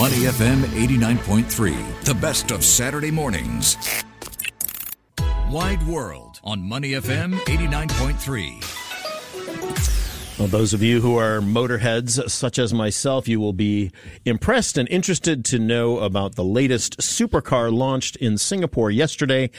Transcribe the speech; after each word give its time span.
Money 0.00 0.20
FM 0.20 0.62
89.3, 0.62 2.04
the 2.04 2.14
best 2.14 2.52
of 2.52 2.64
Saturday 2.64 3.10
mornings. 3.10 3.76
Wide 5.50 5.86
World 5.86 6.40
on 6.42 6.66
Money 6.66 6.92
FM 6.92 7.34
89.3. 7.40 10.38
Well, 10.38 10.48
those 10.48 10.72
of 10.72 10.82
you 10.82 11.02
who 11.02 11.18
are 11.18 11.40
motorheads, 11.40 12.30
such 12.30 12.58
as 12.58 12.72
myself, 12.72 13.28
you 13.28 13.40
will 13.40 13.52
be 13.52 13.92
impressed 14.24 14.78
and 14.78 14.88
interested 14.88 15.44
to 15.44 15.58
know 15.58 15.98
about 15.98 16.34
the 16.34 16.44
latest 16.44 16.96
supercar 17.00 17.70
launched 17.70 18.16
in 18.16 18.38
Singapore 18.38 18.90
yesterday, 18.90 19.50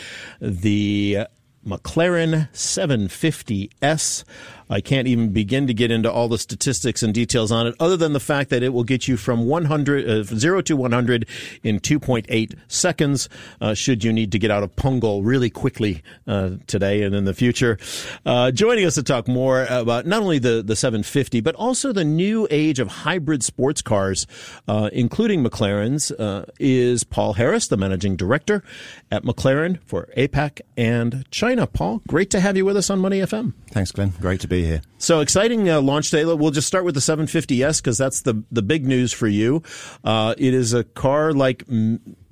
the 0.41 1.27
McLaren 1.63 2.49
750S. 2.51 4.23
I 4.71 4.79
can't 4.81 5.07
even 5.07 5.29
begin 5.33 5.67
to 5.67 5.73
get 5.73 5.91
into 5.91 6.11
all 6.11 6.29
the 6.29 6.37
statistics 6.37 7.03
and 7.03 7.13
details 7.13 7.51
on 7.51 7.67
it, 7.67 7.75
other 7.79 7.97
than 7.97 8.13
the 8.13 8.19
fact 8.19 8.49
that 8.49 8.63
it 8.63 8.69
will 8.69 8.85
get 8.85 9.07
you 9.07 9.17
from 9.17 9.45
100, 9.45 10.09
uh, 10.09 10.23
0 10.23 10.61
to 10.61 10.75
100 10.75 11.27
in 11.61 11.79
2.8 11.79 12.57
seconds, 12.69 13.27
uh, 13.59 13.73
should 13.73 14.03
you 14.03 14.13
need 14.13 14.31
to 14.31 14.39
get 14.39 14.49
out 14.49 14.63
of 14.63 14.73
Punggol 14.75 15.21
really 15.23 15.49
quickly 15.49 16.01
uh, 16.25 16.51
today 16.67 17.03
and 17.03 17.13
in 17.13 17.25
the 17.25 17.33
future. 17.33 17.77
Uh, 18.25 18.49
joining 18.51 18.85
us 18.85 18.95
to 18.95 19.03
talk 19.03 19.27
more 19.27 19.65
about 19.65 20.05
not 20.05 20.21
only 20.21 20.39
the, 20.39 20.63
the 20.65 20.75
750, 20.75 21.41
but 21.41 21.53
also 21.55 21.91
the 21.91 22.05
new 22.05 22.47
age 22.49 22.79
of 22.79 22.87
hybrid 22.87 23.43
sports 23.43 23.81
cars, 23.81 24.25
uh, 24.69 24.89
including 24.93 25.43
McLaren's, 25.43 26.11
uh, 26.11 26.45
is 26.59 27.03
Paul 27.03 27.33
Harris, 27.33 27.67
the 27.67 27.77
managing 27.77 28.15
director 28.15 28.63
at 29.11 29.23
McLaren 29.23 29.79
for 29.85 30.07
APAC 30.15 30.61
and 30.77 31.29
China. 31.29 31.67
Paul, 31.67 32.01
great 32.07 32.29
to 32.29 32.39
have 32.39 32.55
you 32.55 32.63
with 32.63 32.77
us 32.77 32.89
on 32.89 32.99
Money 32.99 33.19
FM. 33.19 33.53
Thanks, 33.71 33.91
Glenn. 33.91 34.13
Great 34.21 34.39
to 34.41 34.47
be 34.47 34.60
here. 34.63 34.81
So 34.97 35.19
exciting 35.19 35.69
uh, 35.69 35.81
launch 35.81 36.11
day. 36.11 36.25
We'll 36.25 36.51
just 36.51 36.67
start 36.67 36.85
with 36.85 36.95
the 36.95 37.01
750S 37.01 37.81
because 37.81 37.97
that's 37.97 38.21
the 38.21 38.43
the 38.51 38.61
big 38.61 38.85
news 38.85 39.11
for 39.11 39.27
you. 39.27 39.63
Uh, 40.03 40.35
it 40.37 40.53
is 40.53 40.73
a 40.73 40.83
car 40.83 41.33
like 41.33 41.63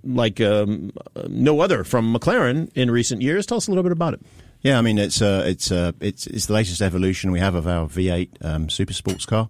like 0.04 0.42
um, 0.42 0.92
no 1.28 1.62
other 1.62 1.84
from 1.84 2.14
McLaren 2.14 2.72
in 2.76 2.92
recent 2.92 3.22
years. 3.22 3.46
Tell 3.46 3.58
us 3.58 3.68
a 3.68 3.72
little 3.72 3.84
bit 3.84 3.92
about 3.92 4.14
it. 4.14 4.22
Yeah, 4.62 4.78
I 4.78 4.82
mean 4.82 4.98
it's 4.98 5.22
uh, 5.22 5.44
it's 5.46 5.72
uh, 5.72 5.94
it's 6.00 6.28
it's 6.28 6.48
the 6.48 6.54
latest 6.54 6.82
evolution 6.82 7.32
we 7.32 7.40
have 7.40 7.56
of 7.56 7.68
our 7.68 7.88
V8 7.88 8.30
um, 8.46 8.70
super 8.70 8.94
sports 8.94 9.26
car. 9.26 9.50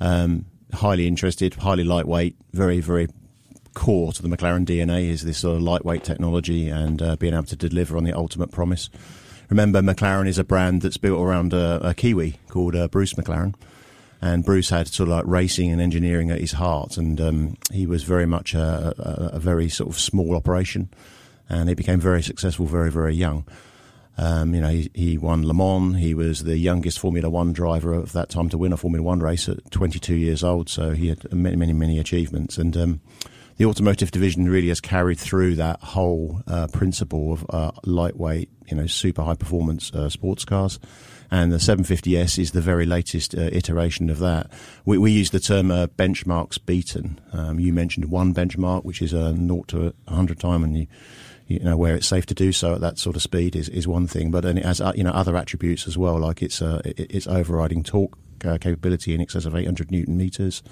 Um, 0.00 0.46
highly 0.72 1.06
interested, 1.06 1.54
highly 1.54 1.84
lightweight, 1.84 2.36
very 2.52 2.80
very 2.80 3.08
core 3.74 4.10
to 4.10 4.22
the 4.22 4.28
McLaren 4.28 4.64
DNA 4.64 5.10
is 5.10 5.22
this 5.22 5.38
sort 5.38 5.56
of 5.56 5.62
lightweight 5.62 6.02
technology 6.02 6.70
and 6.70 7.02
uh, 7.02 7.14
being 7.16 7.34
able 7.34 7.44
to 7.44 7.56
deliver 7.56 7.98
on 7.98 8.04
the 8.04 8.12
ultimate 8.14 8.50
promise 8.50 8.88
remember, 9.48 9.80
McLaren 9.80 10.28
is 10.28 10.38
a 10.38 10.44
brand 10.44 10.82
that's 10.82 10.96
built 10.96 11.20
around 11.20 11.52
a, 11.52 11.88
a 11.88 11.94
Kiwi 11.94 12.38
called 12.48 12.76
uh, 12.76 12.88
Bruce 12.88 13.14
McLaren. 13.14 13.54
And 14.22 14.44
Bruce 14.44 14.70
had 14.70 14.88
sort 14.88 15.08
of 15.08 15.14
like 15.14 15.26
racing 15.26 15.70
and 15.70 15.80
engineering 15.80 16.30
at 16.30 16.40
his 16.40 16.52
heart, 16.52 16.96
and 16.96 17.20
um, 17.20 17.56
he 17.70 17.86
was 17.86 18.02
very 18.02 18.24
much 18.24 18.54
a, 18.54 18.94
a, 18.98 19.36
a, 19.36 19.38
very 19.38 19.68
sort 19.68 19.90
of 19.90 20.00
small 20.00 20.34
operation, 20.34 20.88
and 21.50 21.68
he 21.68 21.74
became 21.74 22.00
very 22.00 22.22
successful 22.22 22.64
very, 22.64 22.90
very 22.90 23.14
young. 23.14 23.44
Um, 24.18 24.54
you 24.54 24.60
know, 24.62 24.70
he, 24.70 24.90
he, 24.94 25.18
won 25.18 25.46
Le 25.46 25.52
Mans. 25.52 25.98
He 25.98 26.14
was 26.14 26.44
the 26.44 26.56
youngest 26.56 26.98
Formula 26.98 27.28
One 27.28 27.52
driver 27.52 27.92
of 27.92 28.12
that 28.12 28.30
time 28.30 28.48
to 28.48 28.58
win 28.58 28.72
a 28.72 28.76
Formula 28.76 29.04
One 29.04 29.20
race 29.20 29.48
at 29.48 29.70
22 29.70 30.14
years 30.14 30.42
old. 30.42 30.70
So 30.70 30.92
he 30.92 31.08
had 31.08 31.30
many, 31.32 31.56
many, 31.56 31.74
many 31.74 31.98
achievements. 31.98 32.56
And 32.56 32.76
um, 32.76 33.00
the 33.56 33.64
automotive 33.64 34.10
division 34.10 34.48
really 34.48 34.68
has 34.68 34.80
carried 34.80 35.18
through 35.18 35.54
that 35.56 35.80
whole 35.82 36.42
uh, 36.46 36.66
principle 36.68 37.32
of 37.32 37.46
uh, 37.50 37.72
lightweight, 37.84 38.50
you 38.66 38.76
know, 38.76 38.86
super 38.86 39.22
high 39.22 39.34
performance 39.34 39.92
uh, 39.94 40.08
sports 40.08 40.44
cars. 40.44 40.78
And 41.30 41.52
the 41.52 41.56
750S 41.56 42.38
is 42.38 42.52
the 42.52 42.60
very 42.60 42.86
latest 42.86 43.34
uh, 43.34 43.48
iteration 43.52 44.10
of 44.10 44.20
that. 44.20 44.50
We, 44.84 44.98
we, 44.98 45.10
use 45.10 45.30
the 45.30 45.40
term 45.40 45.72
uh, 45.72 45.88
benchmarks 45.88 46.64
beaten. 46.64 47.18
Um, 47.32 47.58
you 47.58 47.72
mentioned 47.72 48.10
one 48.10 48.32
benchmark, 48.32 48.84
which 48.84 49.02
is 49.02 49.12
a 49.12 49.34
0 49.34 49.64
to 49.68 49.92
100 50.04 50.38
time, 50.38 50.62
and 50.62 50.78
you, 50.78 50.86
you 51.48 51.58
know 51.58 51.76
where 51.76 51.96
it's 51.96 52.06
safe 52.06 52.26
to 52.26 52.34
do 52.34 52.52
so 52.52 52.74
at 52.74 52.80
that 52.80 52.98
sort 52.98 53.16
of 53.16 53.22
speed 53.22 53.56
is, 53.56 53.68
is 53.70 53.88
one 53.88 54.06
thing, 54.06 54.30
but 54.30 54.42
then 54.42 54.56
it 54.56 54.64
has 54.64 54.80
uh, 54.80 54.92
you 54.94 55.02
know 55.02 55.10
other 55.10 55.36
attributes 55.36 55.88
as 55.88 55.98
well, 55.98 56.18
like 56.20 56.42
its 56.42 56.60
its 56.62 57.26
overriding 57.26 57.82
torque 57.82 58.16
capability 58.60 59.12
in 59.12 59.20
excess 59.20 59.46
of 59.46 59.56
800 59.56 59.90
newton 59.90 60.16
meters. 60.16 60.62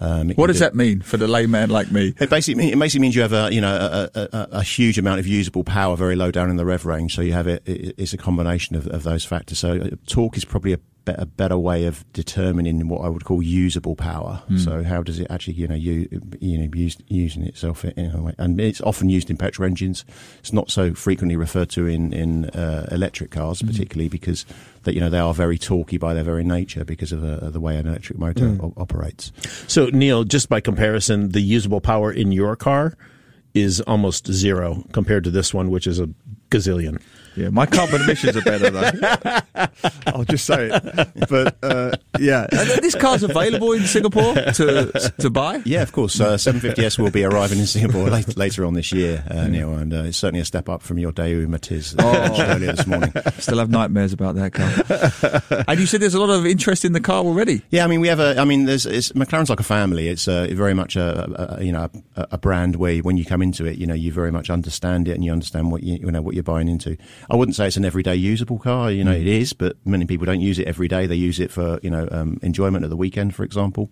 Um, 0.00 0.30
what 0.30 0.48
does 0.48 0.56
do, 0.56 0.64
that 0.64 0.74
mean 0.74 1.00
for 1.00 1.16
the 1.16 1.28
layman 1.28 1.70
like 1.70 1.92
me? 1.92 2.14
It 2.18 2.30
basically 2.30 2.72
it 2.72 2.78
basically 2.78 3.00
means 3.00 3.14
you 3.14 3.22
have 3.22 3.32
a 3.32 3.52
you 3.52 3.60
know 3.60 4.08
a, 4.14 4.20
a, 4.20 4.48
a, 4.52 4.62
huge 4.62 4.98
amount 4.98 5.20
of 5.20 5.26
usable 5.26 5.64
power 5.64 5.96
very 5.96 6.16
low 6.16 6.30
down 6.30 6.50
in 6.50 6.56
the 6.56 6.64
rev 6.64 6.84
range. 6.84 7.14
So 7.14 7.22
you 7.22 7.32
have 7.32 7.46
it. 7.46 7.62
It's 7.66 8.12
a 8.12 8.16
combination 8.18 8.76
of, 8.76 8.86
of 8.88 9.02
those 9.02 9.24
factors. 9.24 9.58
So 9.58 9.72
uh, 9.72 9.90
torque 10.06 10.36
is 10.36 10.44
probably 10.44 10.72
a 10.72 10.78
a 11.06 11.26
better 11.26 11.58
way 11.58 11.84
of 11.84 12.04
determining 12.12 12.88
what 12.88 13.02
I 13.02 13.08
would 13.08 13.24
call 13.24 13.42
usable 13.42 13.96
power. 13.96 14.42
Mm. 14.48 14.58
So 14.64 14.82
how 14.82 15.02
does 15.02 15.18
it 15.18 15.26
actually, 15.30 15.54
you 15.54 15.68
know, 15.68 15.74
you 15.74 16.08
you 16.40 16.58
know, 16.58 16.68
use, 16.74 16.96
using 17.08 17.42
itself 17.44 17.84
in 17.84 18.10
a 18.14 18.22
way, 18.22 18.34
and 18.38 18.60
it's 18.60 18.80
often 18.80 19.08
used 19.08 19.30
in 19.30 19.36
petrol 19.36 19.66
engines. 19.66 20.04
It's 20.38 20.52
not 20.52 20.70
so 20.70 20.94
frequently 20.94 21.36
referred 21.36 21.70
to 21.70 21.86
in 21.86 22.12
in 22.12 22.46
uh, 22.50 22.88
electric 22.90 23.30
cars, 23.30 23.62
mm. 23.62 23.66
particularly 23.66 24.08
because 24.08 24.46
that 24.84 24.94
you 24.94 25.00
know 25.00 25.10
they 25.10 25.18
are 25.18 25.34
very 25.34 25.58
torquey 25.58 25.98
by 25.98 26.14
their 26.14 26.24
very 26.24 26.44
nature 26.44 26.84
because 26.84 27.12
of 27.12 27.24
uh, 27.24 27.50
the 27.50 27.60
way 27.60 27.76
an 27.76 27.86
electric 27.86 28.18
motor 28.18 28.46
mm. 28.46 28.62
o- 28.62 28.80
operates. 28.80 29.32
So 29.66 29.86
Neil, 29.86 30.24
just 30.24 30.48
by 30.48 30.60
comparison, 30.60 31.30
the 31.30 31.40
usable 31.40 31.80
power 31.80 32.12
in 32.12 32.32
your 32.32 32.56
car 32.56 32.96
is 33.54 33.80
almost 33.82 34.26
zero 34.32 34.84
compared 34.92 35.24
to 35.24 35.30
this 35.30 35.52
one, 35.52 35.70
which 35.70 35.86
is 35.86 36.00
a 36.00 36.08
gazillion. 36.50 37.00
Yeah, 37.36 37.48
my 37.48 37.66
carbon 37.66 38.02
emissions 38.02 38.36
are 38.36 38.42
better 38.42 38.70
though. 38.70 39.70
I'll 40.06 40.24
just 40.24 40.44
say 40.44 40.70
it. 40.72 41.28
But 41.28 41.56
uh, 41.62 41.92
yeah, 42.18 42.46
and 42.50 42.68
this 42.82 42.94
car's 42.94 43.22
available 43.22 43.72
in 43.72 43.86
Singapore 43.86 44.34
to 44.34 45.12
to 45.18 45.30
buy. 45.30 45.62
Yeah, 45.64 45.82
of 45.82 45.92
course. 45.92 46.20
Uh, 46.20 46.34
750S 46.34 46.98
will 46.98 47.10
be 47.10 47.24
arriving 47.24 47.58
in 47.58 47.66
Singapore 47.66 48.08
later, 48.10 48.32
later 48.32 48.64
on 48.64 48.74
this 48.74 48.92
year, 48.92 49.24
uh, 49.30 49.46
Neil, 49.46 49.72
and 49.74 49.92
uh, 49.92 50.04
it's 50.04 50.18
certainly 50.18 50.40
a 50.40 50.44
step 50.44 50.68
up 50.68 50.82
from 50.82 50.98
your 50.98 51.12
Daewoo 51.12 51.46
Matiz 51.46 51.94
oh. 51.98 52.42
earlier 52.42 52.72
this 52.72 52.86
morning. 52.86 53.12
Still 53.38 53.58
have 53.58 53.70
nightmares 53.70 54.12
about 54.12 54.34
that 54.34 54.52
car. 54.52 55.64
and 55.68 55.80
you 55.80 55.86
said 55.86 56.00
there's 56.00 56.14
a 56.14 56.20
lot 56.20 56.30
of 56.30 56.46
interest 56.46 56.84
in 56.84 56.92
the 56.92 57.00
car 57.00 57.24
already. 57.24 57.62
Yeah, 57.70 57.84
I 57.84 57.86
mean 57.86 58.00
we 58.00 58.08
have 58.08 58.20
a. 58.20 58.38
I 58.38 58.44
mean, 58.44 58.64
there's 58.64 58.86
McLaren's 58.86 59.50
like 59.50 59.60
a 59.60 59.64
family. 59.64 60.08
It's 60.08 60.28
uh, 60.28 60.48
very 60.52 60.74
much 60.74 60.96
a, 60.96 61.56
a 61.58 61.64
you 61.64 61.72
know 61.72 61.88
a, 62.16 62.28
a, 62.32 62.38
brand 62.38 62.76
where 62.76 62.98
when 62.98 63.16
you 63.16 63.24
come 63.24 63.42
into 63.42 63.64
it, 63.66 63.78
you 63.78 63.86
know 63.86 63.94
you 63.94 64.12
very 64.12 64.32
much 64.32 64.50
understand 64.50 65.08
it 65.08 65.12
and 65.12 65.24
you 65.24 65.32
understand 65.32 65.70
what 65.70 65.82
you, 65.82 65.98
you 65.98 66.10
know 66.10 66.22
what 66.22 66.34
you're 66.34 66.42
buying 66.42 66.68
into. 66.68 66.96
I 67.30 67.36
wouldn't 67.36 67.56
say 67.56 67.66
it's 67.66 67.76
an 67.76 67.84
everyday 67.84 68.14
usable 68.14 68.58
car. 68.58 68.90
You 68.90 69.04
know, 69.04 69.14
mm. 69.14 69.20
it 69.20 69.26
is, 69.26 69.52
but 69.52 69.76
many 69.84 70.06
people 70.06 70.26
don't 70.26 70.40
use 70.40 70.58
it 70.58 70.66
every 70.66 70.88
day. 70.88 71.06
They 71.06 71.16
use 71.16 71.40
it 71.40 71.50
for 71.50 71.78
you 71.82 71.90
know 71.90 72.08
um, 72.10 72.38
enjoyment 72.42 72.84
at 72.84 72.90
the 72.90 72.96
weekend, 72.96 73.34
for 73.34 73.44
example. 73.44 73.90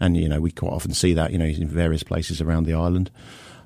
And 0.00 0.16
you 0.16 0.28
know, 0.28 0.40
we 0.40 0.50
quite 0.50 0.72
often 0.72 0.94
see 0.94 1.14
that 1.14 1.32
you 1.32 1.38
know 1.38 1.44
in 1.44 1.68
various 1.68 2.02
places 2.02 2.40
around 2.40 2.64
the 2.64 2.74
island. 2.74 3.10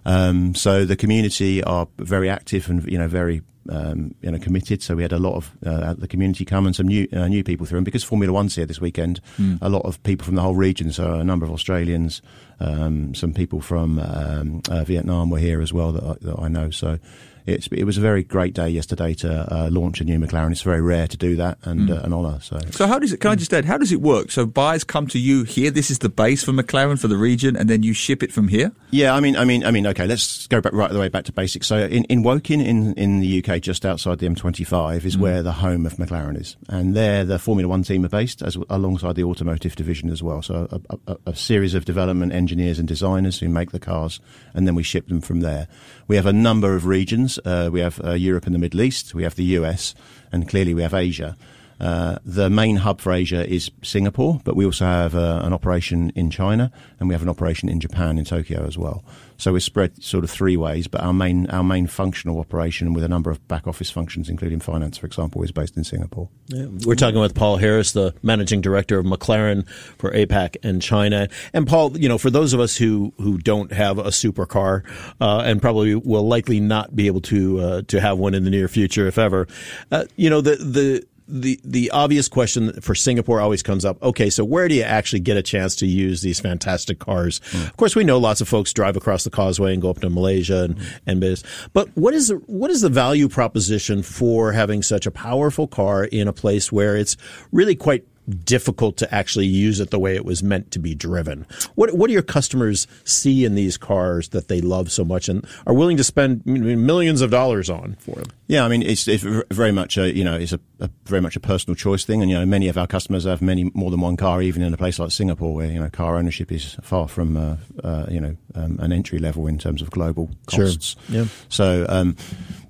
Um, 0.04 0.54
so 0.54 0.84
the 0.84 0.96
community 0.96 1.64
are 1.64 1.88
very 1.98 2.30
active 2.30 2.70
and 2.70 2.84
you 2.90 2.96
know 2.96 3.08
very 3.08 3.42
um, 3.68 4.14
you 4.22 4.30
know 4.30 4.38
committed. 4.38 4.82
So 4.82 4.94
we 4.94 5.02
had 5.02 5.12
a 5.12 5.18
lot 5.18 5.34
of 5.34 5.50
uh, 5.64 5.94
the 5.94 6.08
community 6.08 6.44
come 6.44 6.66
and 6.66 6.74
some 6.74 6.86
new 6.86 7.08
uh, 7.12 7.26
new 7.26 7.42
people 7.42 7.66
through. 7.66 7.78
And 7.78 7.84
because 7.84 8.04
Formula 8.04 8.32
One's 8.32 8.54
here 8.54 8.66
this 8.66 8.80
weekend, 8.80 9.20
mm. 9.38 9.58
a 9.60 9.68
lot 9.68 9.84
of 9.84 10.02
people 10.04 10.24
from 10.24 10.36
the 10.36 10.42
whole 10.42 10.54
region. 10.54 10.92
So 10.92 11.14
a 11.14 11.24
number 11.24 11.44
of 11.44 11.52
Australians, 11.52 12.22
um, 12.60 13.14
some 13.14 13.32
people 13.32 13.60
from 13.60 13.98
um, 13.98 14.62
uh, 14.70 14.84
Vietnam 14.84 15.30
were 15.30 15.38
here 15.38 15.60
as 15.60 15.72
well 15.72 15.92
that 15.92 16.04
I, 16.04 16.14
that 16.20 16.38
I 16.38 16.48
know. 16.48 16.70
So 16.70 16.98
it's, 17.46 17.68
it 17.68 17.84
was 17.84 17.96
a 17.96 18.00
very 18.00 18.22
great 18.22 18.54
day 18.54 18.68
yesterday 18.68 19.14
to 19.14 19.54
uh, 19.54 19.68
launch 19.70 20.00
a 20.00 20.04
new 20.04 20.18
McLaren. 20.18 20.50
It's 20.50 20.62
very 20.62 20.80
rare 20.80 21.06
to 21.06 21.16
do 21.16 21.36
that 21.36 21.58
and 21.62 21.88
mm. 21.88 21.96
uh, 21.96 22.02
an 22.02 22.12
honour. 22.12 22.40
So, 22.40 22.58
so 22.70 22.86
how 22.86 22.98
does 22.98 23.12
it? 23.12 23.20
Can 23.20 23.30
I 23.30 23.36
just 23.36 23.52
add? 23.52 23.64
How 23.64 23.78
does 23.78 23.92
it 23.92 24.00
work? 24.00 24.30
So 24.30 24.46
buyers 24.46 24.84
come 24.84 25.06
to 25.08 25.18
you 25.18 25.44
here. 25.44 25.70
This 25.70 25.90
is 25.90 26.00
the 26.00 26.08
base 26.08 26.42
for 26.42 26.52
McLaren 26.52 26.98
for 26.98 27.08
the 27.08 27.16
region, 27.16 27.56
and 27.56 27.70
then 27.70 27.82
you 27.82 27.92
ship 27.92 28.22
it 28.22 28.32
from 28.32 28.48
here. 28.48 28.72
Yeah, 28.90 29.14
I 29.14 29.20
mean, 29.20 29.36
I 29.36 29.44
mean, 29.44 29.64
I 29.64 29.70
mean. 29.72 29.86
Okay, 29.86 30.06
let's 30.06 30.46
go 30.46 30.60
back 30.60 30.72
right 30.72 30.90
the 30.90 30.98
way 30.98 31.08
back 31.08 31.24
to 31.24 31.32
basics. 31.32 31.66
So 31.66 31.76
in 31.76 32.04
in 32.04 32.22
Woking, 32.22 32.60
in 32.60 32.94
in 32.94 33.20
the 33.20 33.44
UK, 33.44 33.60
just 33.60 33.84
outside 33.84 34.20
the 34.20 34.28
M25, 34.28 35.04
is 35.04 35.16
mm. 35.16 35.20
where 35.20 35.42
the 35.42 35.52
home 35.52 35.86
of 35.86 35.94
McLaren 35.94 36.40
is, 36.40 36.56
and 36.68 36.94
there 36.94 37.24
the 37.24 37.38
Formula 37.38 37.68
One 37.68 37.82
team 37.82 38.04
are 38.04 38.08
based, 38.08 38.42
as 38.42 38.56
alongside 38.70 39.16
the 39.16 39.24
automotive 39.24 39.74
division 39.74 40.08
as 40.10 40.22
well. 40.22 40.40
So 40.40 40.68
a, 40.70 40.98
a, 41.08 41.16
a 41.26 41.34
series 41.34 41.74
of 41.74 41.84
development 41.84 42.32
engineers 42.32 42.78
and 42.78 42.86
designers 42.86 43.40
who 43.40 43.48
make 43.48 43.72
the 43.72 43.80
cars, 43.80 44.20
and 44.54 44.68
then 44.68 44.76
we 44.76 44.84
ship 44.84 45.08
them 45.08 45.20
from 45.20 45.40
there. 45.40 45.66
We 46.06 46.14
have 46.14 46.26
a 46.26 46.32
number 46.32 46.76
of 46.76 46.86
regions. 46.86 47.40
Uh, 47.44 47.70
we 47.72 47.80
have 47.80 48.00
uh, 48.04 48.12
Europe 48.12 48.46
and 48.46 48.54
the 48.54 48.60
Middle 48.60 48.82
East. 48.82 49.14
We 49.14 49.24
have 49.24 49.34
the 49.34 49.44
US, 49.58 49.96
and 50.30 50.48
clearly 50.48 50.74
we 50.74 50.82
have 50.82 50.94
Asia. 50.94 51.36
Uh, 51.80 52.18
the 52.24 52.48
main 52.48 52.76
hub 52.76 53.00
for 53.00 53.12
Asia 53.12 53.46
is 53.46 53.70
Singapore, 53.82 54.40
but 54.44 54.56
we 54.56 54.64
also 54.64 54.84
have 54.84 55.14
uh, 55.14 55.40
an 55.44 55.52
operation 55.52 56.10
in 56.14 56.30
China 56.30 56.72
and 56.98 57.08
we 57.08 57.14
have 57.14 57.22
an 57.22 57.28
operation 57.28 57.68
in 57.68 57.80
Japan 57.80 58.18
in 58.18 58.24
Tokyo 58.24 58.64
as 58.66 58.78
well. 58.78 59.04
So 59.38 59.52
we're 59.52 59.60
spread 59.60 60.02
sort 60.02 60.24
of 60.24 60.30
three 60.30 60.56
ways, 60.56 60.86
but 60.86 61.02
our 61.02 61.12
main 61.12 61.46
our 61.50 61.62
main 61.62 61.86
functional 61.86 62.40
operation 62.40 62.94
with 62.94 63.04
a 63.04 63.08
number 63.08 63.30
of 63.30 63.46
back 63.48 63.66
office 63.66 63.90
functions, 63.90 64.30
including 64.30 64.60
finance, 64.60 64.96
for 64.96 65.06
example, 65.06 65.42
is 65.42 65.52
based 65.52 65.76
in 65.76 65.84
Singapore. 65.84 66.30
Yeah. 66.46 66.66
We're 66.86 66.94
talking 66.94 67.20
with 67.20 67.34
Paul 67.34 67.58
Harris, 67.58 67.92
the 67.92 68.14
managing 68.22 68.62
director 68.62 68.98
of 68.98 69.04
McLaren 69.04 69.68
for 69.98 70.10
APAC 70.12 70.56
and 70.62 70.80
China. 70.80 71.28
And 71.52 71.66
Paul, 71.66 71.98
you 71.98 72.08
know, 72.08 72.16
for 72.16 72.30
those 72.30 72.54
of 72.54 72.60
us 72.60 72.76
who 72.76 73.12
who 73.18 73.36
don't 73.36 73.72
have 73.72 73.98
a 73.98 74.04
supercar 74.04 74.84
uh, 75.20 75.40
and 75.40 75.60
probably 75.60 75.94
will 75.94 76.26
likely 76.26 76.60
not 76.60 76.96
be 76.96 77.06
able 77.06 77.20
to 77.22 77.60
uh, 77.60 77.82
to 77.88 78.00
have 78.00 78.16
one 78.16 78.34
in 78.34 78.44
the 78.44 78.50
near 78.50 78.68
future, 78.68 79.06
if 79.06 79.18
ever, 79.18 79.46
uh, 79.90 80.04
you 80.16 80.30
know, 80.30 80.40
the 80.40 80.56
the 80.56 81.06
the 81.28 81.60
the 81.64 81.90
obvious 81.90 82.28
question 82.28 82.72
for 82.80 82.94
Singapore 82.94 83.40
always 83.40 83.62
comes 83.62 83.84
up. 83.84 84.02
Okay, 84.02 84.30
so 84.30 84.44
where 84.44 84.68
do 84.68 84.74
you 84.74 84.82
actually 84.82 85.20
get 85.20 85.36
a 85.36 85.42
chance 85.42 85.74
to 85.76 85.86
use 85.86 86.22
these 86.22 86.40
fantastic 86.40 86.98
cars? 86.98 87.40
Mm. 87.50 87.66
Of 87.66 87.76
course, 87.76 87.96
we 87.96 88.04
know 88.04 88.18
lots 88.18 88.40
of 88.40 88.48
folks 88.48 88.72
drive 88.72 88.96
across 88.96 89.24
the 89.24 89.30
causeway 89.30 89.72
and 89.72 89.82
go 89.82 89.90
up 89.90 90.00
to 90.00 90.10
Malaysia 90.10 90.64
and 90.64 90.76
mm. 90.76 90.98
and 91.06 91.20
biz. 91.20 91.42
But 91.72 91.88
what 91.96 92.14
is 92.14 92.28
the, 92.28 92.36
what 92.46 92.70
is 92.70 92.80
the 92.80 92.88
value 92.88 93.28
proposition 93.28 94.02
for 94.02 94.52
having 94.52 94.82
such 94.82 95.06
a 95.06 95.10
powerful 95.10 95.66
car 95.66 96.04
in 96.04 96.28
a 96.28 96.32
place 96.32 96.70
where 96.70 96.96
it's 96.96 97.16
really 97.50 97.74
quite 97.74 98.04
difficult 98.44 98.96
to 98.98 99.14
actually 99.14 99.46
use 99.46 99.80
it 99.80 99.90
the 99.90 99.98
way 99.98 100.14
it 100.14 100.24
was 100.24 100.42
meant 100.42 100.70
to 100.72 100.78
be 100.78 100.94
driven. 100.94 101.46
What 101.74 101.94
what 101.94 102.08
do 102.08 102.12
your 102.12 102.22
customers 102.22 102.86
see 103.04 103.44
in 103.44 103.54
these 103.54 103.76
cars 103.76 104.30
that 104.30 104.48
they 104.48 104.60
love 104.60 104.90
so 104.90 105.04
much 105.04 105.28
and 105.28 105.46
are 105.66 105.74
willing 105.74 105.96
to 105.96 106.04
spend 106.04 106.44
millions 106.44 107.20
of 107.20 107.30
dollars 107.30 107.70
on 107.70 107.96
for 108.00 108.16
them? 108.16 108.26
Yeah, 108.48 108.64
I 108.64 108.68
mean 108.68 108.82
it's, 108.82 109.06
it's 109.08 109.24
very 109.50 109.72
much 109.72 109.96
a 109.96 110.14
you 110.14 110.24
know 110.24 110.36
it's 110.36 110.52
a, 110.52 110.60
a, 110.80 110.90
very 111.04 111.20
much 111.20 111.36
a 111.36 111.40
personal 111.40 111.74
choice 111.74 112.04
thing, 112.04 112.22
and 112.22 112.30
you 112.30 112.38
know 112.38 112.46
many 112.46 112.68
of 112.68 112.76
our 112.76 112.86
customers 112.86 113.24
have 113.24 113.42
many 113.42 113.70
more 113.74 113.90
than 113.90 114.00
one 114.00 114.16
car, 114.16 114.42
even 114.42 114.62
in 114.62 114.72
a 114.72 114.76
place 114.76 114.98
like 114.98 115.10
Singapore, 115.10 115.54
where 115.54 115.70
you 115.70 115.80
know 115.80 115.90
car 115.90 116.16
ownership 116.16 116.50
is 116.52 116.76
far 116.82 117.08
from 117.08 117.36
uh, 117.36 117.56
uh, 117.82 118.06
you 118.10 118.20
know 118.20 118.36
um, 118.54 118.78
an 118.80 118.92
entry 118.92 119.18
level 119.18 119.46
in 119.46 119.58
terms 119.58 119.82
of 119.82 119.90
global 119.90 120.30
costs. 120.46 120.96
Sure. 121.08 121.22
Yeah. 121.22 121.26
So. 121.48 121.86
Um, 121.88 122.16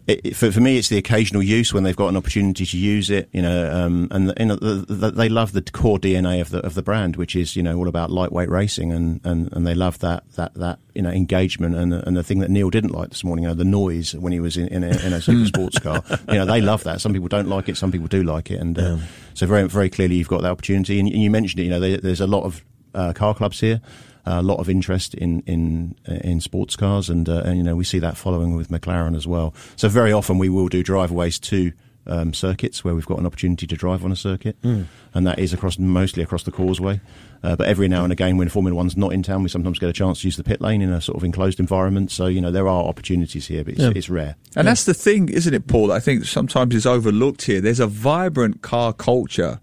it, 0.07 0.37
for, 0.37 0.53
for 0.53 0.61
me, 0.61 0.79
it's 0.79 0.89
the 0.89 0.99
occasional 0.99 1.43
use 1.43 1.75
when 1.75 1.83
they've 1.83 1.97
got 1.97 2.09
an 2.09 2.17
opportunity 2.17 2.65
to 2.65 2.79
use 2.79 3.11
it, 3.11 3.29
you 3.33 3.43
know, 3.43 3.73
um, 3.73 4.07
and 4.13 4.33
you 4.39 4.47
know, 4.47 4.57
the, 4.57 4.85
the, 4.89 5.11
they 5.11 5.29
love 5.29 5.53
the 5.53 5.63
core 5.63 5.99
DNA 5.99 6.41
of 6.41 6.51
the 6.51 6.65
of 6.65 6.75
the 6.75 6.83
brand, 6.83 7.17
which 7.17 7.35
is 7.35 7.57
you 7.57 7.63
know 7.63 7.77
all 7.77 7.89
about 7.89 8.11
lightweight 8.11 8.49
racing, 8.49 8.93
and, 8.93 9.21
and, 9.25 9.53
and 9.53 9.67
they 9.67 9.75
love 9.75 9.99
that 9.99 10.23
that 10.33 10.55
that 10.55 10.79
you 10.95 11.03
know 11.03 11.11
engagement 11.11 11.75
and 11.75 11.93
and 11.93 12.17
the 12.17 12.23
thing 12.23 12.39
that 12.39 12.51
Neil 12.51 12.71
didn't 12.71 12.91
like 12.91 13.09
this 13.09 13.25
morning, 13.25 13.43
you 13.45 13.49
know, 13.49 13.55
the 13.55 13.65
noise 13.65 14.15
when 14.15 14.33
he 14.33 14.39
was 14.39 14.57
in, 14.57 14.69
in 14.69 14.85
a, 14.85 14.97
in 15.05 15.13
a 15.13 15.21
super 15.21 15.47
sports 15.47 15.79
car. 15.81 16.03
You 16.29 16.35
know, 16.35 16.47
they 16.47 16.61
love 16.61 16.85
that. 16.85 17.01
Some 17.01 17.13
people 17.13 17.29
don't 17.29 17.49
like 17.49 17.69
it, 17.69 17.77
some 17.77 17.91
people 17.91 18.07
do 18.07 18.23
like 18.23 18.51
it, 18.53 18.61
and 18.61 18.79
uh, 18.79 18.83
yeah. 18.83 18.99
so 19.35 19.47
very 19.47 19.67
very 19.69 19.91
clearly 19.91 20.15
you've 20.15 20.29
got 20.29 20.43
that 20.43 20.53
opportunity, 20.53 21.01
and, 21.01 21.09
and 21.09 21.21
you 21.21 21.31
mentioned 21.31 21.61
it. 21.61 21.65
You 21.65 21.71
know, 21.71 21.81
there, 21.81 21.97
there's 21.99 22.21
a 22.21 22.29
lot 22.29 22.45
of 22.45 22.65
uh, 22.95 23.13
car 23.13 23.35
clubs 23.35 23.59
here 23.59 23.81
a 24.27 24.43
lot 24.43 24.59
of 24.59 24.69
interest 24.69 25.15
in 25.15 25.41
in 25.47 25.95
in 26.05 26.41
sports 26.41 26.77
cars, 26.77 27.09
and 27.09 27.29
uh, 27.29 27.43
and 27.45 27.57
you 27.57 27.63
know 27.63 27.77
we 27.77 27.85
see 27.85 27.99
that 28.01 28.17
following 28.17 28.57
with 28.57 28.69
McLaren 28.69 29.17
as 29.17 29.27
well. 29.27 29.55
So 29.77 29.89
very 29.89 30.13
often 30.13 30.39
we 30.39 30.49
will 30.49 30.69
do 30.69 30.83
driveaways 30.83 31.41
to 31.43 31.73
um, 32.09 32.33
circuits 32.35 32.85
where 32.85 32.95
we've 32.95 33.07
got 33.07 33.19
an 33.19 33.27
opportunity 33.27 33.67
to 33.67 33.77
drive 33.77 34.05
on 34.05 34.13
a 34.13 34.17
circuit, 34.17 34.61
mm. 34.63 34.87
and 35.15 35.27
that 35.27 35.39
is 35.39 35.53
across 35.53 35.79
mostly 35.79 36.23
across 36.23 36.43
the 36.43 36.53
causeway. 36.53 37.01
Uh, 37.43 37.55
but 37.55 37.69
every 37.69 37.87
now 37.87 38.03
and 38.03 38.13
again, 38.13 38.37
when 38.37 38.49
Formula 38.49 38.75
One's 38.75 38.97
not 38.97 39.13
in 39.13 39.23
town, 39.23 39.43
we 39.43 39.49
sometimes 39.49 39.79
get 39.79 39.89
a 39.89 39.93
chance 39.93 40.21
to 40.21 40.27
use 40.27 40.37
the 40.37 40.45
pit 40.45 40.61
lane 40.61 40.83
in 40.83 40.91
a 40.91 41.01
sort 41.01 41.17
of 41.17 41.25
enclosed 41.25 41.61
environment. 41.61 42.11
So 42.11 42.27
you 42.27 42.41
know 42.41 42.51
there 42.51 42.69
are 42.69 42.85
opportunities 42.85 43.47
here, 43.47 43.65
but 43.65 43.75
it's, 43.75 43.83
yeah. 43.83 43.93
it's 43.95 44.09
rare. 44.09 44.37
And 44.55 44.65
yeah. 44.65 44.71
that's 44.71 44.85
the 44.85 44.95
thing, 44.95 45.29
isn't 45.29 45.53
it, 45.53 45.67
Paul? 45.67 45.93
I 45.93 46.01
think 46.01 46.25
sometimes 46.25 46.75
it's 46.75 46.87
overlooked 46.87 47.43
here. 47.43 47.61
There's 47.61 47.81
a 47.81 47.87
vibrant 47.87 48.63
car 48.63 48.93
culture 48.93 49.61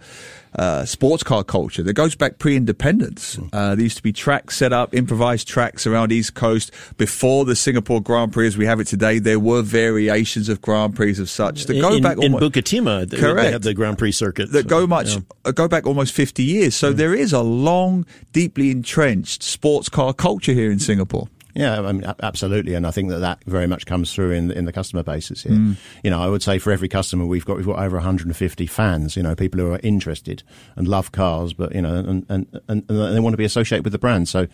uh, 0.55 0.85
sports 0.85 1.23
car 1.23 1.43
culture 1.43 1.83
that 1.83 1.93
goes 1.93 2.15
back 2.15 2.39
pre-independence. 2.39 3.35
Hmm. 3.35 3.47
Uh, 3.53 3.75
there 3.75 3.83
used 3.83 3.97
to 3.97 4.03
be 4.03 4.13
tracks 4.13 4.57
set 4.57 4.73
up, 4.73 4.93
improvised 4.93 5.47
tracks 5.47 5.87
around 5.87 6.11
East 6.11 6.33
Coast 6.33 6.71
before 6.97 7.45
the 7.45 7.55
Singapore 7.55 8.01
Grand 8.01 8.33
Prix 8.33 8.47
as 8.47 8.57
we 8.57 8.65
have 8.65 8.79
it 8.79 8.87
today. 8.87 9.19
There 9.19 9.39
were 9.39 9.61
variations 9.61 10.49
of 10.49 10.61
Grand 10.61 10.95
Prix 10.95 11.19
of 11.19 11.29
such 11.29 11.65
that 11.65 11.79
go 11.79 11.93
in, 11.93 12.03
back 12.03 12.17
in 12.17 12.33
almost, 12.33 12.43
Bukit 12.43 12.63
Timah. 12.63 13.09
Correct. 13.19 13.37
They 13.37 13.51
have 13.51 13.61
the 13.61 13.73
Grand 13.73 13.97
Prix 13.97 14.11
circuit 14.13 14.51
that 14.51 14.63
so, 14.63 14.69
go 14.69 14.87
much 14.87 15.15
yeah. 15.15 15.21
Uh, 15.45 15.51
go 15.51 15.67
back 15.67 15.85
almost 15.85 16.13
fifty 16.13 16.43
years. 16.43 16.75
So 16.75 16.87
yeah. 16.87 16.91
Hmm. 16.91 16.97
there 16.97 17.15
is 17.15 17.33
a 17.33 17.41
long, 17.41 18.05
deeply 18.31 18.71
entrenched 18.71 19.43
sports 19.43 19.89
car 19.89 20.13
culture 20.13 20.53
here 20.53 20.71
in 20.71 20.79
Singapore. 20.79 21.27
Yeah, 21.55 21.81
I 21.81 21.91
mean, 21.91 22.03
absolutely, 22.21 22.73
and 22.73 22.87
I 22.87 22.91
think 22.91 23.09
that 23.09 23.19
that 23.19 23.43
very 23.45 23.67
much 23.67 23.85
comes 23.85 24.11
through 24.11 24.31
in 24.31 24.51
in 24.51 24.65
the 24.65 24.73
customer 24.73 25.03
bases 25.03 25.43
here. 25.43 25.51
Mm. 25.51 25.75
You 26.03 26.09
know, 26.09 26.19
I 26.19 26.27
would 26.27 26.41
say 26.41 26.57
for 26.57 26.71
every 26.71 26.87
customer 26.87 27.25
we've 27.25 27.45
got 27.45 27.57
we've 27.57 27.65
got 27.65 27.79
over 27.79 27.97
150 27.97 28.65
fans. 28.67 29.15
You 29.15 29.21
know, 29.23 29.35
people 29.35 29.59
who 29.59 29.71
are 29.71 29.79
interested 29.83 30.41
and 30.75 30.87
love 30.87 31.11
cars, 31.11 31.53
but 31.53 31.75
you 31.75 31.81
know, 31.81 31.95
and 31.95 32.25
and 32.27 32.61
and, 32.67 32.83
and 32.89 33.15
they 33.15 33.19
want 33.19 33.33
to 33.33 33.37
be 33.37 33.45
associated 33.45 33.83
with 33.83 33.93
the 33.93 33.99
brand. 33.99 34.27
So 34.27 34.47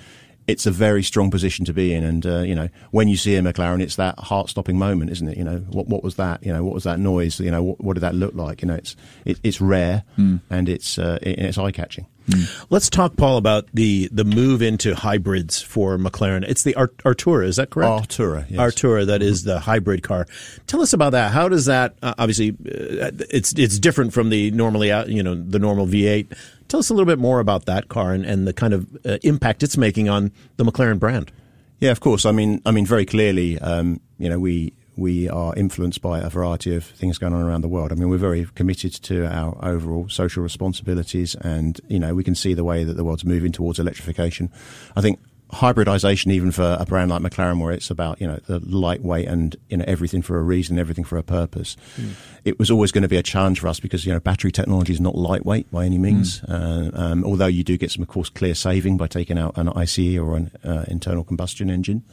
it's 0.49 0.65
a 0.65 0.71
very 0.71 1.03
strong 1.03 1.31
position 1.31 1.65
to 1.65 1.73
be 1.73 1.93
in. 1.93 2.03
And 2.03 2.25
uh, 2.25 2.39
you 2.39 2.55
know, 2.55 2.69
when 2.91 3.07
you 3.07 3.17
see 3.17 3.35
a 3.35 3.41
McLaren, 3.41 3.81
it's 3.81 3.95
that 3.97 4.17
heart-stopping 4.19 4.77
moment, 4.77 5.11
isn't 5.11 5.27
it? 5.27 5.37
You 5.37 5.43
know, 5.43 5.57
what 5.69 5.87
what 5.87 6.03
was 6.03 6.15
that? 6.15 6.43
You 6.43 6.53
know, 6.53 6.63
what 6.63 6.73
was 6.73 6.83
that 6.83 6.99
noise? 6.99 7.39
You 7.39 7.51
know, 7.51 7.63
what, 7.63 7.81
what 7.81 7.93
did 7.93 8.01
that 8.01 8.15
look 8.15 8.33
like? 8.33 8.61
You 8.61 8.67
know, 8.67 8.75
it's 8.75 8.95
it, 9.25 9.39
it's 9.43 9.61
rare 9.61 10.03
mm. 10.17 10.41
and 10.49 10.67
it's 10.67 10.97
uh, 10.97 11.19
it, 11.21 11.39
it's 11.39 11.57
eye-catching. 11.57 12.07
Mm. 12.29 12.65
Let's 12.69 12.89
talk, 12.89 13.15
Paul, 13.15 13.37
about 13.37 13.67
the 13.73 14.09
the 14.11 14.23
move 14.23 14.61
into 14.61 14.93
hybrids 14.95 15.61
for 15.61 15.97
McLaren. 15.97 16.43
It's 16.47 16.63
the 16.63 16.75
Art- 16.75 16.97
Artura, 16.97 17.45
is 17.45 17.55
that 17.55 17.69
correct? 17.69 18.09
Artura, 18.09 18.45
yes. 18.49 18.59
Artura, 18.59 19.05
that 19.07 19.21
is 19.21 19.43
the 19.43 19.59
hybrid 19.59 20.03
car. 20.03 20.27
Tell 20.67 20.81
us 20.81 20.93
about 20.93 21.11
that. 21.11 21.31
How 21.31 21.49
does 21.49 21.65
that? 21.65 21.95
Uh, 22.03 22.13
obviously, 22.17 22.51
uh, 22.51 23.11
it's 23.29 23.53
it's 23.53 23.79
different 23.79 24.13
from 24.13 24.29
the 24.29 24.51
normally 24.51 24.91
uh, 24.91 25.05
you 25.05 25.23
know 25.23 25.35
the 25.35 25.59
normal 25.59 25.87
V8. 25.87 26.35
Tell 26.69 26.80
us 26.80 26.89
a 26.89 26.94
little 26.94 27.07
bit 27.07 27.19
more 27.19 27.39
about 27.39 27.66
that 27.66 27.89
car 27.89 28.13
and, 28.13 28.25
and 28.25 28.48
the 28.48 28.54
kind 28.54 28.74
of 28.74 28.88
uh, 29.06 29.18
impact 29.24 29.63
it's 29.63 29.75
making 29.75 30.07
on 30.07 30.31
the 30.57 30.63
McLaren 30.63 31.00
brand. 31.00 31.31
Yeah, 31.80 31.92
of 31.92 32.00
course. 32.00 32.25
I 32.25 32.31
mean, 32.31 32.62
I 32.66 32.71
mean, 32.71 32.86
very 32.86 33.06
clearly, 33.06 33.57
um, 33.60 34.00
you 34.18 34.30
know, 34.30 34.39
we 34.39 34.74
we 34.95 35.30
are 35.30 35.56
influenced 35.56 36.01
by 36.01 36.19
a 36.19 36.30
variety 36.30 36.75
of 36.75 36.83
things 36.83 37.18
going 37.18 37.33
on 37.33 37.42
around 37.42 37.62
the 37.62 37.69
world. 37.69 37.92
I 37.92 37.95
mean, 37.95 38.10
we're 38.10 38.18
very 38.18 38.45
committed 38.54 38.94
to 39.04 39.25
our 39.25 39.57
overall 39.66 40.10
social 40.10 40.44
responsibilities, 40.44 41.36
and 41.36 41.80
you 41.88 42.00
know, 42.00 42.13
we 42.13 42.24
can 42.24 42.36
see 42.36 42.54
the 42.54 42.63
way 42.63 42.83
that 42.83 42.94
the 42.94 43.04
world's 43.04 43.25
moving 43.25 43.51
towards 43.51 43.80
electrification. 43.80 44.51
I 44.95 45.01
think 45.01 45.19
hybridization, 45.51 46.31
even 46.31 46.51
for 46.51 46.77
a 46.79 46.85
brand 46.85 47.09
like 47.09 47.21
McLaren, 47.21 47.61
where 47.61 47.71
it's 47.71 47.89
about 47.89 48.21
you 48.21 48.27
know 48.27 48.39
the 48.47 48.59
lightweight 48.59 49.27
and 49.27 49.55
you 49.69 49.77
know 49.77 49.85
everything 49.87 50.21
for 50.21 50.37
a 50.37 50.43
reason, 50.43 50.77
everything 50.77 51.03
for 51.03 51.17
a 51.17 51.23
purpose. 51.23 51.75
Mm. 51.97 52.11
It 52.45 52.59
was 52.59 52.69
always 52.69 52.91
going 52.91 53.01
to 53.01 53.07
be 53.07 53.17
a 53.17 53.23
challenge 53.23 53.59
for 53.59 53.67
us 53.67 53.79
because 53.79 54.05
you 54.05 54.13
know 54.13 54.19
battery 54.19 54.51
technology 54.51 54.93
is 54.93 55.01
not 55.01 55.15
lightweight 55.15 55.71
by 55.71 55.85
any 55.85 55.97
means. 55.97 56.41
Mm. 56.41 56.93
Uh, 56.93 57.01
um, 57.01 57.23
although 57.23 57.47
you 57.47 57.63
do 57.63 57.77
get 57.77 57.91
some, 57.91 58.03
of 58.03 58.07
course, 58.09 58.29
clear 58.29 58.55
saving 58.55 58.97
by 58.97 59.07
taking 59.07 59.37
out 59.37 59.57
an 59.57 59.69
ICE 59.69 60.17
or 60.17 60.35
an 60.35 60.51
uh, 60.63 60.85
internal 60.87 61.23
combustion 61.23 61.69
engine. 61.69 62.03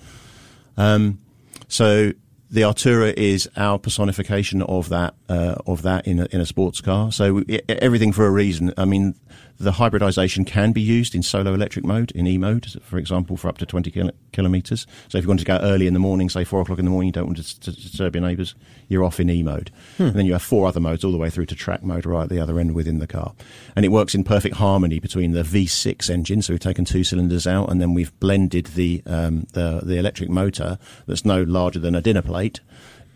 Um, 0.77 1.21
so 1.69 2.13
the 2.51 2.61
Artura 2.61 3.13
is 3.15 3.49
our 3.57 3.79
personification 3.79 4.63
of 4.63 4.89
that 4.91 5.15
uh, 5.29 5.57
of 5.67 5.83
that 5.83 6.07
in 6.07 6.21
a, 6.21 6.27
in 6.31 6.41
a 6.41 6.47
sports 6.47 6.81
car. 6.81 7.11
So 7.11 7.43
everything 7.69 8.13
for 8.13 8.27
a 8.27 8.31
reason. 8.31 8.73
I 8.77 8.85
mean, 8.85 9.15
the 9.59 9.73
hybridization 9.73 10.45
can 10.45 10.73
be 10.73 10.83
used 10.83 11.15
in 11.15 11.23
solo 11.23 11.55
electric 11.55 11.85
mode, 11.85 12.11
in 12.13 12.27
E 12.27 12.39
mode, 12.39 12.67
for 12.83 12.99
example, 12.99 13.37
for 13.37 13.49
up 13.49 13.59
to 13.59 13.67
20 13.67 13.91
kil- 13.91 14.11
kilometers. 14.33 14.87
So 15.09 15.19
if 15.19 15.25
you 15.25 15.29
want 15.29 15.41
to 15.41 15.47
go 15.47 15.59
early 15.59 15.87
in 15.87 15.95
the 15.95 16.01
morning, 16.01 16.29
say 16.29 16.45
four 16.45 16.61
o'clock 16.61 16.79
in 16.79 16.85
the 16.85 16.91
morning, 16.91 17.09
you 17.09 17.13
don't 17.13 17.27
want 17.27 17.39
to, 17.39 17.71
disturb 17.71 18.15
your 18.15 18.23
neighbors, 18.23 18.55
you're 18.89 19.03
off 19.03 19.19
in 19.19 19.31
E 19.31 19.43
mode. 19.43 19.71
Hmm. 19.97 20.05
And 20.05 20.15
then 20.15 20.27
you 20.27 20.33
have 20.33 20.43
four 20.43 20.67
other 20.67 20.81
modes 20.81 21.05
all 21.05 21.13
the 21.13 21.19
way 21.19 21.31
through 21.31 21.47
to 21.47 21.55
track 21.55 21.83
mode 21.83 22.07
right 22.07 22.25
at 22.25 22.29
the 22.29 22.39
other 22.39 22.59
end 22.59 22.75
within 22.75 22.99
the 22.99 23.07
car. 23.07 23.35
And 23.75 23.85
it 23.85 23.89
works 23.89 24.15
in 24.15 24.25
perfect 24.25 24.57
harmony 24.57 24.99
between 24.99 25.33
the 25.33 25.43
V6 25.43 26.11
engine. 26.11 26.43
So 26.43 26.53
we've 26.53 26.61
taken 26.61 26.85
two 26.85 27.03
cylinders 27.03 27.47
out 27.47 27.71
and 27.71 27.81
then 27.81 27.95
we've 27.95 28.19
blended 28.21 28.67
the, 28.67 29.03
um, 29.07 29.47
the, 29.53 29.81
the 29.83 29.97
electric 29.97 30.29
motor 30.29 30.79
that's 31.07 31.25
no 31.25 31.43
larger 31.43 31.79
than 31.79 31.95
a 31.95 32.03
dinner 32.03 32.23
plate 32.23 32.36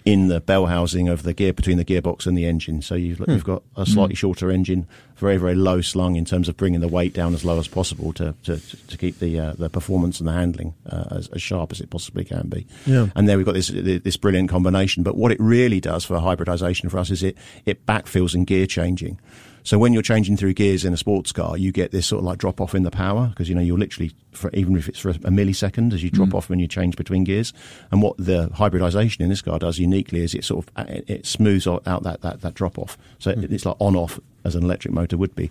in 0.04 0.28
the 0.28 0.40
bell 0.40 0.66
housing 0.66 1.08
of 1.08 1.22
the 1.22 1.34
gear 1.34 1.52
between 1.52 1.76
the 1.76 1.84
gearbox 1.84 2.26
and 2.26 2.36
the 2.36 2.46
engine. 2.46 2.80
So 2.80 2.94
you've, 2.94 3.18
hmm. 3.18 3.30
you've 3.30 3.44
got 3.44 3.62
a 3.76 3.84
slightly 3.84 4.14
hmm. 4.14 4.18
shorter 4.18 4.50
engine, 4.50 4.86
very 5.16 5.36
very 5.36 5.54
low 5.54 5.80
slung 5.80 6.16
in 6.16 6.24
terms 6.24 6.48
of 6.48 6.56
bringing 6.56 6.80
the 6.80 6.88
weight 6.88 7.12
down 7.12 7.34
as 7.34 7.44
low 7.44 7.58
as 7.58 7.68
possible 7.68 8.12
to 8.14 8.34
to, 8.44 8.58
to 8.58 8.96
keep 8.96 9.18
the 9.18 9.38
uh, 9.38 9.52
the 9.54 9.68
performance 9.68 10.18
and 10.18 10.28
the 10.28 10.32
handling 10.32 10.74
uh, 10.88 11.04
as, 11.10 11.28
as, 11.28 11.42
sharp 11.42 11.72
as 11.72 11.80
it 11.80 11.90
possibly 11.90 12.24
can 12.24 12.48
be. 12.48 12.66
Yeah. 12.86 13.08
And 13.14 13.28
there 13.28 13.36
we've 13.36 13.46
got 13.46 13.54
this 13.54 13.68
this 13.68 14.16
brilliant 14.16 14.48
combination. 14.48 15.02
But 15.02 15.16
what 15.16 15.32
it 15.32 15.38
really 15.40 15.80
does 15.80 16.04
for 16.04 16.18
hybridization 16.18 16.88
for 16.88 16.98
us 16.98 17.10
is 17.10 17.22
it 17.22 17.36
it 17.66 17.86
backfills 17.86 18.34
and 18.34 18.46
gear 18.46 18.66
changing. 18.66 19.20
So 19.62 19.78
when 19.78 19.92
you're 19.92 20.02
changing 20.02 20.38
through 20.38 20.54
gears 20.54 20.86
in 20.86 20.94
a 20.94 20.96
sports 20.96 21.32
car, 21.32 21.58
you 21.58 21.70
get 21.70 21.90
this 21.92 22.06
sort 22.06 22.20
of 22.20 22.24
like 22.24 22.38
drop 22.38 22.60
off 22.60 22.74
in 22.74 22.82
the 22.82 22.90
power 22.90 23.28
because 23.28 23.48
you 23.48 23.54
know 23.54 23.60
you're 23.60 23.78
literally 23.78 24.12
for, 24.32 24.50
even 24.52 24.76
if 24.76 24.88
it's 24.88 24.99
for 24.99 25.10
a, 25.10 25.14
millisecond 25.14 25.92
as 25.92 26.02
you 26.02 26.10
drop 26.10 26.30
mm. 26.30 26.34
off 26.34 26.49
when 26.49 26.58
you 26.58 26.68
change 26.68 26.96
between 26.96 27.25
gears. 27.25 27.52
And 27.90 28.02
what 28.02 28.16
the 28.16 28.50
hybridization 28.54 29.22
in 29.22 29.28
this 29.28 29.42
car 29.42 29.58
does 29.58 29.78
uniquely 29.78 30.22
is 30.22 30.34
it 30.34 30.44
sort 30.44 30.66
of 30.66 30.88
it, 30.88 31.26
smooths 31.26 31.66
out 31.66 31.84
that 31.84 32.20
that, 32.22 32.40
that 32.42 32.54
drop 32.54 32.78
off. 32.78 32.96
So 33.18 33.32
mm. 33.32 33.50
it's 33.50 33.66
like 33.66 33.76
on 33.78 33.96
off 33.96 34.20
as 34.44 34.54
an 34.54 34.64
electric 34.64 34.94
motor 34.94 35.16
would 35.16 35.34
be. 35.34 35.50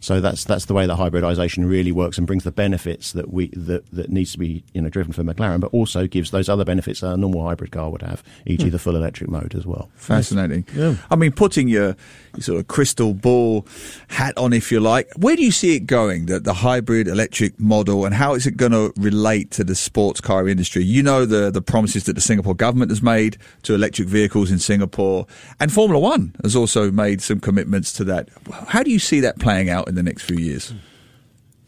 So 0.00 0.20
that's 0.20 0.44
that's 0.44 0.66
the 0.66 0.74
way 0.74 0.86
that 0.86 0.94
hybridization 0.94 1.66
really 1.66 1.90
works 1.90 2.18
and 2.18 2.26
brings 2.26 2.44
the 2.44 2.52
benefits 2.52 3.12
that 3.12 3.32
we 3.32 3.48
that, 3.48 3.90
that 3.90 4.10
needs 4.10 4.32
to 4.32 4.38
be 4.38 4.62
you 4.72 4.80
know 4.80 4.88
driven 4.88 5.12
for 5.12 5.22
McLaren, 5.22 5.60
but 5.60 5.72
also 5.72 6.06
gives 6.06 6.30
those 6.30 6.48
other 6.48 6.64
benefits 6.64 7.00
that 7.00 7.12
a 7.12 7.16
normal 7.16 7.42
hybrid 7.44 7.72
car 7.72 7.90
would 7.90 8.02
have, 8.02 8.22
e.g. 8.46 8.62
Hmm. 8.62 8.70
the 8.70 8.78
full 8.78 8.94
electric 8.94 9.28
mode 9.28 9.54
as 9.54 9.66
well. 9.66 9.90
Fascinating. 9.96 10.66
Yeah. 10.74 10.96
I 11.10 11.16
mean, 11.16 11.32
putting 11.32 11.68
your, 11.68 11.96
your, 12.34 12.42
sort 12.42 12.60
of 12.60 12.68
crystal 12.68 13.12
ball 13.12 13.66
hat 14.08 14.36
on, 14.38 14.52
if 14.52 14.70
you 14.70 14.78
like, 14.80 15.10
where 15.16 15.34
do 15.34 15.44
you 15.44 15.50
see 15.50 15.74
it 15.74 15.80
going? 15.80 16.26
The, 16.26 16.38
the 16.38 16.54
hybrid 16.54 17.08
electric 17.08 17.58
model, 17.58 18.04
and 18.04 18.14
how 18.18 18.34
is 18.34 18.48
it 18.48 18.56
going 18.56 18.72
to 18.72 18.92
relate 18.96 19.52
to 19.52 19.62
the 19.62 19.76
sports 19.76 20.20
car 20.20 20.48
industry? 20.48 20.82
You 20.82 21.04
know 21.04 21.24
the 21.24 21.50
the 21.50 21.62
promises 21.62 22.04
that 22.04 22.14
the 22.14 22.20
Singapore 22.20 22.54
government 22.54 22.90
has 22.90 23.00
made 23.00 23.38
to 23.62 23.74
electric 23.74 24.08
vehicles 24.08 24.50
in 24.50 24.58
Singapore, 24.58 25.26
and 25.60 25.72
Formula 25.72 26.00
One 26.00 26.34
has 26.42 26.56
also 26.56 26.90
made 26.90 27.22
some 27.22 27.38
commitments 27.38 27.92
to 27.94 28.04
that. 28.04 28.28
How 28.66 28.82
do 28.82 28.90
you 28.90 28.98
see 28.98 29.20
that 29.20 29.38
playing 29.38 29.70
out 29.70 29.88
in 29.88 29.94
the 29.94 30.02
next 30.02 30.22
few 30.22 30.36
years? 30.36 30.74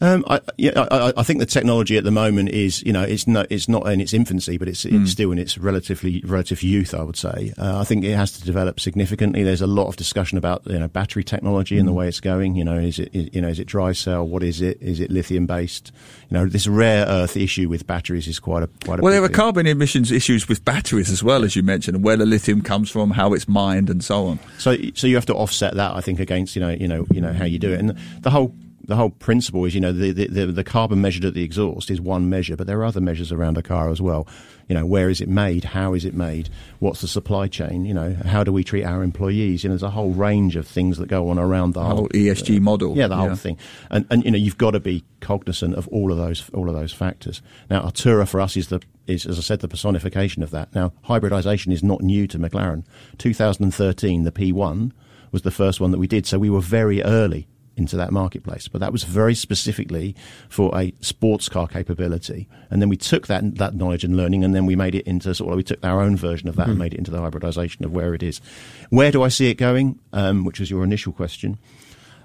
Um, 0.01 0.25
I, 0.27 0.41
yeah, 0.57 0.71
I, 0.89 1.13
I, 1.15 1.23
think 1.23 1.39
the 1.39 1.45
technology 1.45 1.95
at 1.95 2.03
the 2.03 2.11
moment 2.11 2.49
is, 2.49 2.81
you 2.81 2.91
know, 2.91 3.03
it's 3.03 3.27
not, 3.27 3.51
it's 3.51 3.69
not 3.69 3.87
in 3.87 4.01
its 4.01 4.13
infancy, 4.13 4.57
but 4.57 4.67
it's, 4.67 4.83
mm. 4.83 5.07
still 5.07 5.31
in 5.31 5.37
its 5.37 5.59
relatively 5.59 6.23
relative 6.25 6.63
youth. 6.63 6.95
I 6.95 7.03
would 7.03 7.15
say. 7.15 7.53
Uh, 7.57 7.79
I 7.79 7.83
think 7.83 8.03
it 8.03 8.15
has 8.15 8.31
to 8.33 8.43
develop 8.43 8.79
significantly. 8.79 9.43
There's 9.43 9.61
a 9.61 9.67
lot 9.67 9.87
of 9.87 9.95
discussion 9.95 10.39
about 10.39 10.63
you 10.65 10.79
know 10.79 10.87
battery 10.87 11.23
technology 11.23 11.75
mm. 11.75 11.79
and 11.79 11.87
the 11.87 11.91
mm. 11.91 11.97
way 11.97 12.07
it's 12.07 12.19
going. 12.19 12.55
You 12.55 12.63
know, 12.63 12.77
is 12.77 12.97
it 12.99 13.09
is, 13.13 13.29
you 13.31 13.41
know 13.41 13.47
is 13.47 13.59
it 13.59 13.67
dry 13.67 13.91
cell? 13.91 14.27
What 14.27 14.41
is 14.43 14.59
it? 14.61 14.81
Is 14.81 14.99
it 14.99 15.11
lithium 15.11 15.45
based? 15.45 15.91
You 16.29 16.37
know, 16.37 16.47
this 16.47 16.65
rare 16.65 17.05
earth 17.05 17.37
issue 17.37 17.69
with 17.69 17.85
batteries 17.85 18.27
is 18.27 18.39
quite 18.39 18.63
a 18.63 18.67
quite 18.85 18.99
a. 18.99 19.01
Well, 19.03 19.13
there 19.13 19.23
are 19.23 19.27
thing. 19.27 19.35
carbon 19.35 19.67
emissions 19.67 20.11
issues 20.11 20.47
with 20.47 20.65
batteries 20.65 21.11
as 21.11 21.23
well, 21.23 21.43
as 21.43 21.55
you 21.55 21.61
mentioned, 21.61 21.95
and 21.95 22.03
where 22.03 22.17
the 22.17 22.25
lithium 22.25 22.61
comes 22.61 22.89
from, 22.89 23.11
how 23.11 23.33
it's 23.33 23.47
mined, 23.47 23.89
and 23.89 24.03
so 24.03 24.25
on. 24.27 24.39
So, 24.57 24.75
so 24.95 25.07
you 25.07 25.15
have 25.15 25.25
to 25.27 25.35
offset 25.35 25.75
that, 25.75 25.95
I 25.95 26.01
think, 26.01 26.19
against 26.19 26.55
you 26.55 26.61
know, 26.61 26.69
you 26.69 26.87
know, 26.87 27.05
you 27.11 27.21
know 27.21 27.33
how 27.33 27.45
you 27.45 27.59
do 27.59 27.71
it, 27.71 27.79
and 27.79 27.97
the 28.21 28.31
whole 28.31 28.55
the 28.85 28.95
whole 28.95 29.09
principle 29.09 29.65
is, 29.65 29.75
you 29.75 29.81
know, 29.81 29.91
the, 29.91 30.11
the, 30.11 30.45
the, 30.45 30.63
carbon 30.63 31.01
measured 31.01 31.25
at 31.25 31.33
the 31.33 31.43
exhaust 31.43 31.91
is 31.91 32.01
one 32.01 32.29
measure, 32.29 32.55
but 32.55 32.67
there 32.67 32.79
are 32.79 32.85
other 32.85 33.01
measures 33.01 33.31
around 33.31 33.57
a 33.57 33.61
car 33.61 33.89
as 33.89 34.01
well. 34.01 34.27
You 34.67 34.75
know, 34.75 34.85
where 34.85 35.09
is 35.09 35.21
it 35.21 35.27
made? 35.27 35.65
How 35.65 35.93
is 35.93 36.05
it 36.05 36.13
made? 36.13 36.49
What's 36.79 37.01
the 37.01 37.07
supply 37.07 37.47
chain? 37.47 37.85
You 37.85 37.93
know, 37.93 38.15
how 38.25 38.43
do 38.43 38.53
we 38.53 38.63
treat 38.63 38.85
our 38.85 39.03
employees? 39.03 39.63
You 39.63 39.69
know, 39.69 39.73
there's 39.73 39.83
a 39.83 39.89
whole 39.89 40.11
range 40.11 40.55
of 40.55 40.67
things 40.67 40.97
that 40.97 41.07
go 41.07 41.29
on 41.29 41.37
around 41.37 41.73
the, 41.73 41.81
the 41.81 41.95
whole, 41.95 42.09
ESG 42.09 42.57
uh, 42.57 42.61
model. 42.61 42.97
Yeah, 42.97 43.07
the 43.07 43.15
yeah. 43.15 43.27
whole 43.27 43.35
thing. 43.35 43.57
And, 43.89 44.05
and, 44.09 44.23
you 44.23 44.31
know, 44.31 44.37
you've 44.37 44.57
got 44.57 44.71
to 44.71 44.79
be 44.79 45.03
cognizant 45.19 45.75
of 45.75 45.87
all 45.89 46.11
of 46.11 46.17
those, 46.17 46.49
all 46.53 46.69
of 46.69 46.75
those 46.75 46.93
factors. 46.93 47.41
Now, 47.69 47.81
Artura 47.81 48.27
for 48.27 48.39
us 48.39 48.55
is 48.55 48.69
the, 48.69 48.81
is, 49.07 49.25
as 49.25 49.37
I 49.37 49.41
said, 49.41 49.59
the 49.59 49.67
personification 49.67 50.41
of 50.41 50.51
that. 50.51 50.73
Now, 50.73 50.93
hybridization 51.03 51.71
is 51.71 51.83
not 51.83 52.01
new 52.01 52.27
to 52.27 52.39
McLaren. 52.39 52.85
2013, 53.17 54.23
the 54.23 54.31
P1 54.31 54.91
was 55.31 55.41
the 55.41 55.51
first 55.51 55.79
one 55.79 55.91
that 55.91 55.97
we 55.97 56.07
did. 56.07 56.25
So 56.25 56.39
we 56.39 56.49
were 56.49 56.61
very 56.61 57.03
early 57.03 57.47
into 57.77 57.97
that 57.97 58.11
marketplace. 58.11 58.67
But 58.67 58.81
that 58.81 58.91
was 58.91 59.03
very 59.03 59.35
specifically 59.35 60.15
for 60.49 60.77
a 60.77 60.93
sports 61.01 61.49
car 61.49 61.67
capability. 61.67 62.47
And 62.69 62.81
then 62.81 62.89
we 62.89 62.97
took 62.97 63.27
that 63.27 63.55
that 63.55 63.75
knowledge 63.75 64.03
and 64.03 64.15
learning, 64.15 64.43
and 64.43 64.53
then 64.53 64.65
we 64.65 64.75
made 64.75 64.95
it 64.95 65.07
into 65.07 65.33
sort 65.33 65.51
of 65.51 65.57
we 65.57 65.63
took 65.63 65.83
our 65.83 66.01
own 66.01 66.17
version 66.17 66.49
of 66.49 66.55
that 66.55 66.63
mm-hmm. 66.63 66.71
and 66.71 66.79
made 66.79 66.93
it 66.93 66.97
into 66.97 67.11
the 67.11 67.21
hybridization 67.21 67.85
of 67.85 67.91
where 67.91 68.13
it 68.13 68.23
is. 68.23 68.41
Where 68.89 69.11
do 69.11 69.23
I 69.23 69.29
see 69.29 69.49
it 69.49 69.55
going? 69.55 69.99
Um, 70.13 70.43
which 70.43 70.59
was 70.59 70.69
your 70.69 70.83
initial 70.83 71.13
question. 71.13 71.57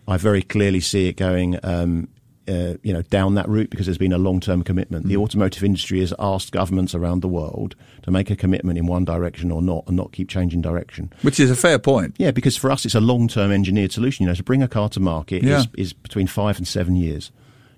I 0.08 0.16
very 0.16 0.42
clearly 0.42 0.80
see 0.80 1.08
it 1.08 1.16
going 1.16 1.58
um, 1.64 2.08
uh, 2.48 2.74
you 2.82 2.92
know, 2.92 3.02
down 3.02 3.34
that 3.34 3.48
route 3.48 3.70
because 3.70 3.86
there's 3.86 3.98
been 3.98 4.12
a 4.12 4.18
long-term 4.18 4.62
commitment. 4.62 5.04
Mm. 5.04 5.08
The 5.08 5.16
automotive 5.16 5.64
industry 5.64 6.00
has 6.00 6.14
asked 6.18 6.52
governments 6.52 6.94
around 6.94 7.20
the 7.20 7.28
world 7.28 7.74
to 8.02 8.10
make 8.10 8.30
a 8.30 8.36
commitment 8.36 8.78
in 8.78 8.86
one 8.86 9.04
direction 9.04 9.50
or 9.50 9.62
not, 9.62 9.84
and 9.86 9.96
not 9.96 10.12
keep 10.12 10.28
changing 10.28 10.62
direction. 10.62 11.12
Which 11.22 11.40
is 11.40 11.50
a 11.50 11.56
fair 11.56 11.78
point. 11.78 12.14
Yeah, 12.18 12.30
because 12.30 12.56
for 12.56 12.70
us, 12.70 12.84
it's 12.84 12.94
a 12.94 13.00
long-term 13.00 13.50
engineered 13.50 13.92
solution. 13.92 14.24
You 14.24 14.30
know, 14.30 14.34
to 14.34 14.42
bring 14.42 14.62
a 14.62 14.68
car 14.68 14.88
to 14.90 15.00
market 15.00 15.42
yeah. 15.42 15.60
is, 15.60 15.68
is 15.76 15.92
between 15.92 16.26
five 16.26 16.58
and 16.58 16.66
seven 16.66 16.96
years. 16.96 17.32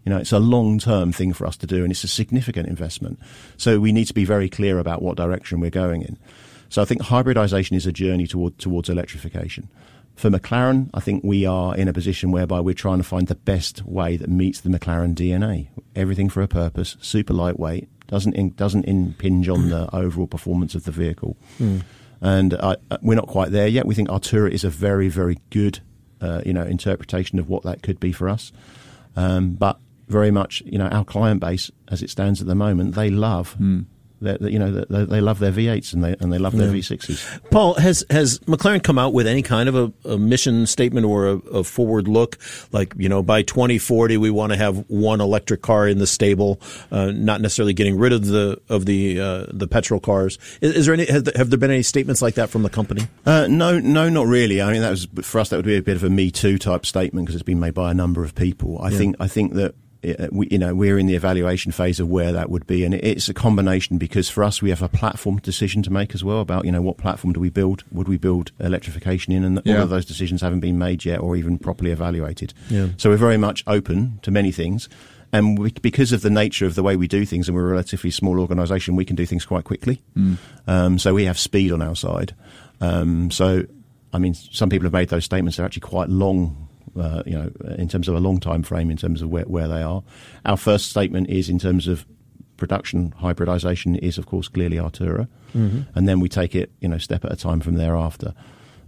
You 0.04 0.10
know, 0.10 0.18
it's 0.18 0.32
a 0.32 0.38
long-term 0.38 1.12
thing 1.12 1.32
for 1.32 1.46
us 1.46 1.56
to 1.58 1.66
do, 1.66 1.82
and 1.82 1.90
it's 1.90 2.04
a 2.04 2.08
significant 2.08 2.68
investment. 2.68 3.18
So 3.56 3.78
we 3.80 3.92
need 3.92 4.06
to 4.06 4.14
be 4.14 4.24
very 4.24 4.48
clear 4.48 4.78
about 4.78 5.02
what 5.02 5.16
direction 5.16 5.60
we're 5.60 5.70
going 5.70 6.02
in. 6.02 6.16
So 6.70 6.82
I 6.82 6.84
think 6.84 7.02
hybridization 7.02 7.76
is 7.76 7.86
a 7.86 7.92
journey 7.92 8.26
toward, 8.26 8.58
towards 8.58 8.88
electrification. 8.88 9.68
For 10.18 10.30
McLaren, 10.30 10.90
I 10.92 10.98
think 10.98 11.22
we 11.22 11.46
are 11.46 11.76
in 11.76 11.86
a 11.86 11.92
position 11.92 12.32
whereby 12.32 12.58
we're 12.58 12.74
trying 12.74 12.98
to 12.98 13.04
find 13.04 13.28
the 13.28 13.36
best 13.36 13.86
way 13.86 14.16
that 14.16 14.28
meets 14.28 14.60
the 14.60 14.68
McLaren 14.68 15.14
DNA. 15.14 15.68
Everything 15.94 16.28
for 16.28 16.42
a 16.42 16.48
purpose, 16.48 16.96
super 17.00 17.32
lightweight, 17.32 17.88
doesn't 18.08 18.34
in, 18.34 18.50
doesn't 18.50 18.84
impinge 18.86 19.48
on 19.48 19.68
the 19.68 19.88
overall 19.94 20.26
performance 20.26 20.74
of 20.74 20.82
the 20.82 20.90
vehicle. 20.90 21.36
Mm. 21.60 21.84
And 22.20 22.54
uh, 22.54 22.74
we're 23.00 23.14
not 23.14 23.28
quite 23.28 23.52
there 23.52 23.68
yet. 23.68 23.86
We 23.86 23.94
think 23.94 24.08
Artura 24.08 24.50
is 24.50 24.64
a 24.64 24.70
very, 24.70 25.08
very 25.08 25.38
good, 25.50 25.78
uh, 26.20 26.42
you 26.44 26.52
know, 26.52 26.64
interpretation 26.64 27.38
of 27.38 27.48
what 27.48 27.62
that 27.62 27.84
could 27.84 28.00
be 28.00 28.10
for 28.10 28.28
us. 28.28 28.50
Um, 29.14 29.52
but 29.52 29.78
very 30.08 30.32
much, 30.32 30.64
you 30.66 30.78
know, 30.78 30.88
our 30.88 31.04
client 31.04 31.40
base, 31.40 31.70
as 31.86 32.02
it 32.02 32.10
stands 32.10 32.40
at 32.40 32.48
the 32.48 32.56
moment, 32.56 32.96
they 32.96 33.08
love 33.08 33.56
mm 33.56 33.84
you 34.20 34.58
know, 34.58 34.72
they, 34.72 35.04
they, 35.04 35.20
love 35.20 35.38
their 35.38 35.52
V8s 35.52 35.92
and 35.92 36.02
they 36.02 36.16
and 36.20 36.32
they 36.32 36.38
love 36.38 36.56
their 36.56 36.74
yeah. 36.74 36.80
V6s. 36.80 37.50
Paul, 37.50 37.74
has 37.74 38.04
has 38.10 38.38
McLaren 38.40 38.82
come 38.82 38.98
out 38.98 39.12
with 39.12 39.26
any 39.26 39.42
kind 39.42 39.68
of 39.68 39.74
a, 39.76 39.92
a 40.10 40.18
mission 40.18 40.66
statement 40.66 41.06
or 41.06 41.26
a, 41.26 41.36
a, 41.36 41.64
forward 41.64 42.08
look, 42.08 42.38
like 42.72 42.94
you 42.96 43.08
know, 43.08 43.22
by 43.22 43.42
2040 43.42 44.16
we 44.16 44.30
want 44.30 44.52
to 44.52 44.58
have 44.58 44.84
one 44.88 45.20
electric 45.20 45.62
car 45.62 45.86
in 45.86 45.98
the 45.98 46.06
stable, 46.06 46.60
uh, 46.90 47.12
not 47.12 47.40
necessarily 47.40 47.74
getting 47.74 47.96
rid 47.96 48.12
of 48.12 48.26
the 48.26 48.60
of 48.68 48.86
the 48.86 49.20
uh, 49.20 49.46
the 49.52 49.68
petrol 49.68 50.00
cars. 50.00 50.38
Is, 50.60 50.74
is 50.74 50.86
there 50.86 50.94
any 50.94 51.06
have, 51.06 51.26
have, 51.36 51.50
there 51.50 51.58
been 51.58 51.70
any 51.70 51.82
statements 51.82 52.20
like 52.20 52.34
that 52.34 52.50
from 52.50 52.62
the 52.62 52.70
company? 52.70 53.06
Uh, 53.24 53.46
no, 53.48 53.78
no, 53.78 54.08
not 54.08 54.26
really. 54.26 54.60
I 54.60 54.72
mean, 54.72 54.82
that 54.82 54.90
was 54.90 55.06
for 55.22 55.38
us 55.40 55.50
that 55.50 55.56
would 55.56 55.64
be 55.64 55.76
a 55.76 55.82
bit 55.82 55.96
of 55.96 56.04
a 56.04 56.10
Me 56.10 56.30
Too 56.30 56.58
type 56.58 56.86
statement 56.86 57.26
because 57.26 57.36
it's 57.36 57.44
been 57.44 57.60
made 57.60 57.74
by 57.74 57.90
a 57.90 57.94
number 57.94 58.24
of 58.24 58.34
people. 58.34 58.80
I 58.80 58.90
yeah. 58.90 58.98
think 58.98 59.16
I 59.20 59.28
think 59.28 59.54
that 59.54 59.74
we, 60.30 60.48
you 60.50 60.58
know, 60.58 60.74
we're 60.74 60.98
in 60.98 61.06
the 61.06 61.14
evaluation 61.14 61.72
phase 61.72 62.00
of 62.00 62.08
where 62.08 62.32
that 62.32 62.50
would 62.50 62.66
be, 62.66 62.84
and 62.84 62.94
it's 62.94 63.28
a 63.28 63.34
combination 63.34 63.98
because 63.98 64.28
for 64.28 64.44
us 64.44 64.62
we 64.62 64.70
have 64.70 64.82
a 64.82 64.88
platform 64.88 65.38
decision 65.38 65.82
to 65.82 65.90
make 65.90 66.14
as 66.14 66.22
well 66.22 66.40
about 66.40 66.64
you 66.64 66.72
know 66.72 66.82
what 66.82 66.98
platform 66.98 67.32
do 67.32 67.40
we 67.40 67.50
build? 67.50 67.84
Would 67.90 68.08
we 68.08 68.18
build 68.18 68.52
electrification 68.60 69.32
in? 69.32 69.44
And 69.44 69.60
yeah. 69.64 69.76
all 69.76 69.82
of 69.82 69.90
those 69.90 70.04
decisions 70.04 70.42
haven't 70.42 70.60
been 70.60 70.78
made 70.78 71.04
yet 71.04 71.20
or 71.20 71.36
even 71.36 71.58
properly 71.58 71.90
evaluated. 71.90 72.54
Yeah. 72.68 72.88
So 72.96 73.10
we're 73.10 73.16
very 73.16 73.38
much 73.38 73.64
open 73.66 74.18
to 74.22 74.30
many 74.30 74.52
things. 74.52 74.88
And 75.32 75.58
we, 75.58 75.72
because 75.72 76.12
of 76.12 76.22
the 76.22 76.30
nature 76.30 76.64
of 76.64 76.74
the 76.74 76.82
way 76.82 76.96
we 76.96 77.06
do 77.06 77.26
things, 77.26 77.48
and 77.48 77.54
we're 77.54 77.68
a 77.68 77.70
relatively 77.70 78.10
small 78.10 78.40
organisation, 78.40 78.96
we 78.96 79.04
can 79.04 79.16
do 79.16 79.26
things 79.26 79.44
quite 79.44 79.64
quickly. 79.64 80.02
Mm. 80.16 80.38
Um, 80.66 80.98
so 80.98 81.12
we 81.12 81.24
have 81.26 81.38
speed 81.38 81.70
on 81.70 81.82
our 81.82 81.94
side. 81.94 82.34
Um, 82.80 83.30
so, 83.30 83.66
I 84.12 84.18
mean, 84.18 84.34
some 84.34 84.70
people 84.70 84.86
have 84.86 84.92
made 84.92 85.10
those 85.10 85.24
statements. 85.24 85.58
They're 85.58 85.66
actually 85.66 85.80
quite 85.80 86.08
long 86.08 86.67
uh, 86.98 87.22
you 87.26 87.38
know, 87.38 87.50
in 87.76 87.88
terms 87.88 88.08
of 88.08 88.14
a 88.14 88.20
long 88.20 88.40
time 88.40 88.62
frame, 88.62 88.90
in 88.90 88.96
terms 88.96 89.22
of 89.22 89.30
where, 89.30 89.44
where 89.44 89.68
they 89.68 89.82
are. 89.82 90.02
Our 90.44 90.56
first 90.56 90.90
statement 90.90 91.28
is 91.28 91.48
in 91.48 91.58
terms 91.58 91.88
of 91.88 92.06
production 92.56 93.14
hybridization 93.18 93.96
is, 93.96 94.18
of 94.18 94.26
course, 94.26 94.48
clearly 94.48 94.76
Artura, 94.76 95.28
mm-hmm. 95.54 95.82
and 95.94 96.08
then 96.08 96.20
we 96.20 96.28
take 96.28 96.54
it, 96.54 96.70
you 96.80 96.88
know, 96.88 96.98
step 96.98 97.24
at 97.24 97.32
a 97.32 97.36
time 97.36 97.60
from 97.60 97.74
thereafter 97.74 98.34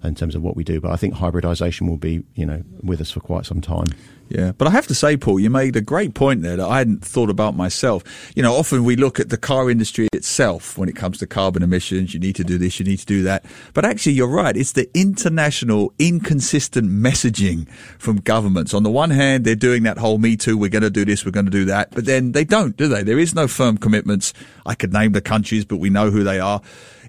in 0.02 0.14
terms 0.14 0.34
of 0.34 0.42
what 0.42 0.56
we 0.56 0.64
do. 0.64 0.80
But 0.80 0.92
I 0.92 0.96
think 0.96 1.14
hybridization 1.14 1.86
will 1.86 1.96
be, 1.96 2.22
you 2.34 2.46
know, 2.46 2.62
with 2.82 3.00
us 3.00 3.10
for 3.10 3.20
quite 3.20 3.46
some 3.46 3.60
time. 3.60 3.86
Yeah, 4.30 4.52
but 4.52 4.68
I 4.68 4.70
have 4.70 4.86
to 4.86 4.94
say, 4.94 5.16
Paul, 5.16 5.40
you 5.40 5.50
made 5.50 5.74
a 5.74 5.80
great 5.80 6.14
point 6.14 6.42
there 6.42 6.56
that 6.56 6.66
I 6.66 6.78
hadn't 6.78 7.04
thought 7.04 7.30
about 7.30 7.56
myself. 7.56 8.04
You 8.36 8.44
know, 8.44 8.54
often 8.54 8.84
we 8.84 8.94
look 8.94 9.18
at 9.18 9.28
the 9.28 9.36
car 9.36 9.68
industry 9.68 10.06
itself 10.12 10.78
when 10.78 10.88
it 10.88 10.94
comes 10.94 11.18
to 11.18 11.26
carbon 11.26 11.64
emissions. 11.64 12.14
You 12.14 12.20
need 12.20 12.36
to 12.36 12.44
do 12.44 12.56
this, 12.56 12.78
you 12.78 12.86
need 12.86 12.98
to 12.98 13.06
do 13.06 13.24
that. 13.24 13.44
But 13.74 13.84
actually, 13.84 14.12
you're 14.12 14.28
right. 14.28 14.56
It's 14.56 14.70
the 14.70 14.88
international 14.96 15.92
inconsistent 15.98 16.88
messaging 16.88 17.68
from 17.98 18.18
governments. 18.18 18.72
On 18.72 18.84
the 18.84 18.90
one 18.90 19.10
hand, 19.10 19.44
they're 19.44 19.56
doing 19.56 19.82
that 19.82 19.98
whole 19.98 20.18
Me 20.18 20.36
Too, 20.36 20.56
we're 20.56 20.70
going 20.70 20.82
to 20.82 20.90
do 20.90 21.04
this, 21.04 21.24
we're 21.24 21.32
going 21.32 21.46
to 21.46 21.50
do 21.50 21.64
that. 21.64 21.90
But 21.90 22.04
then 22.04 22.30
they 22.30 22.44
don't, 22.44 22.76
do 22.76 22.86
they? 22.86 23.02
There 23.02 23.18
is 23.18 23.34
no 23.34 23.48
firm 23.48 23.78
commitments. 23.78 24.32
I 24.64 24.76
could 24.76 24.92
name 24.92 25.10
the 25.10 25.20
countries, 25.20 25.64
but 25.64 25.78
we 25.78 25.90
know 25.90 26.12
who 26.12 26.22
they 26.22 26.38
are. 26.38 26.60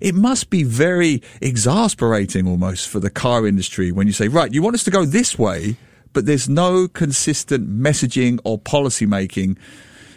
It 0.02 0.16
must 0.16 0.50
be 0.50 0.64
very 0.64 1.22
exasperating 1.40 2.48
almost 2.48 2.90
for 2.90 3.00
the 3.00 3.12
car 3.12 3.46
industry 3.46 3.92
when 3.92 4.08
you 4.08 4.14
say, 4.14 4.28
right, 4.28 4.52
you 4.52 4.64
want 4.64 4.74
us 4.74 4.84
to 4.86 4.92
go 4.92 5.06
this 5.06 5.38
way 5.38 5.78
but 6.14 6.26
there's 6.26 6.50
no 6.50 6.88
consistent 6.88 7.70
messaging 7.70 8.40
or 8.44 8.58
policy 8.58 9.06
making 9.06 9.58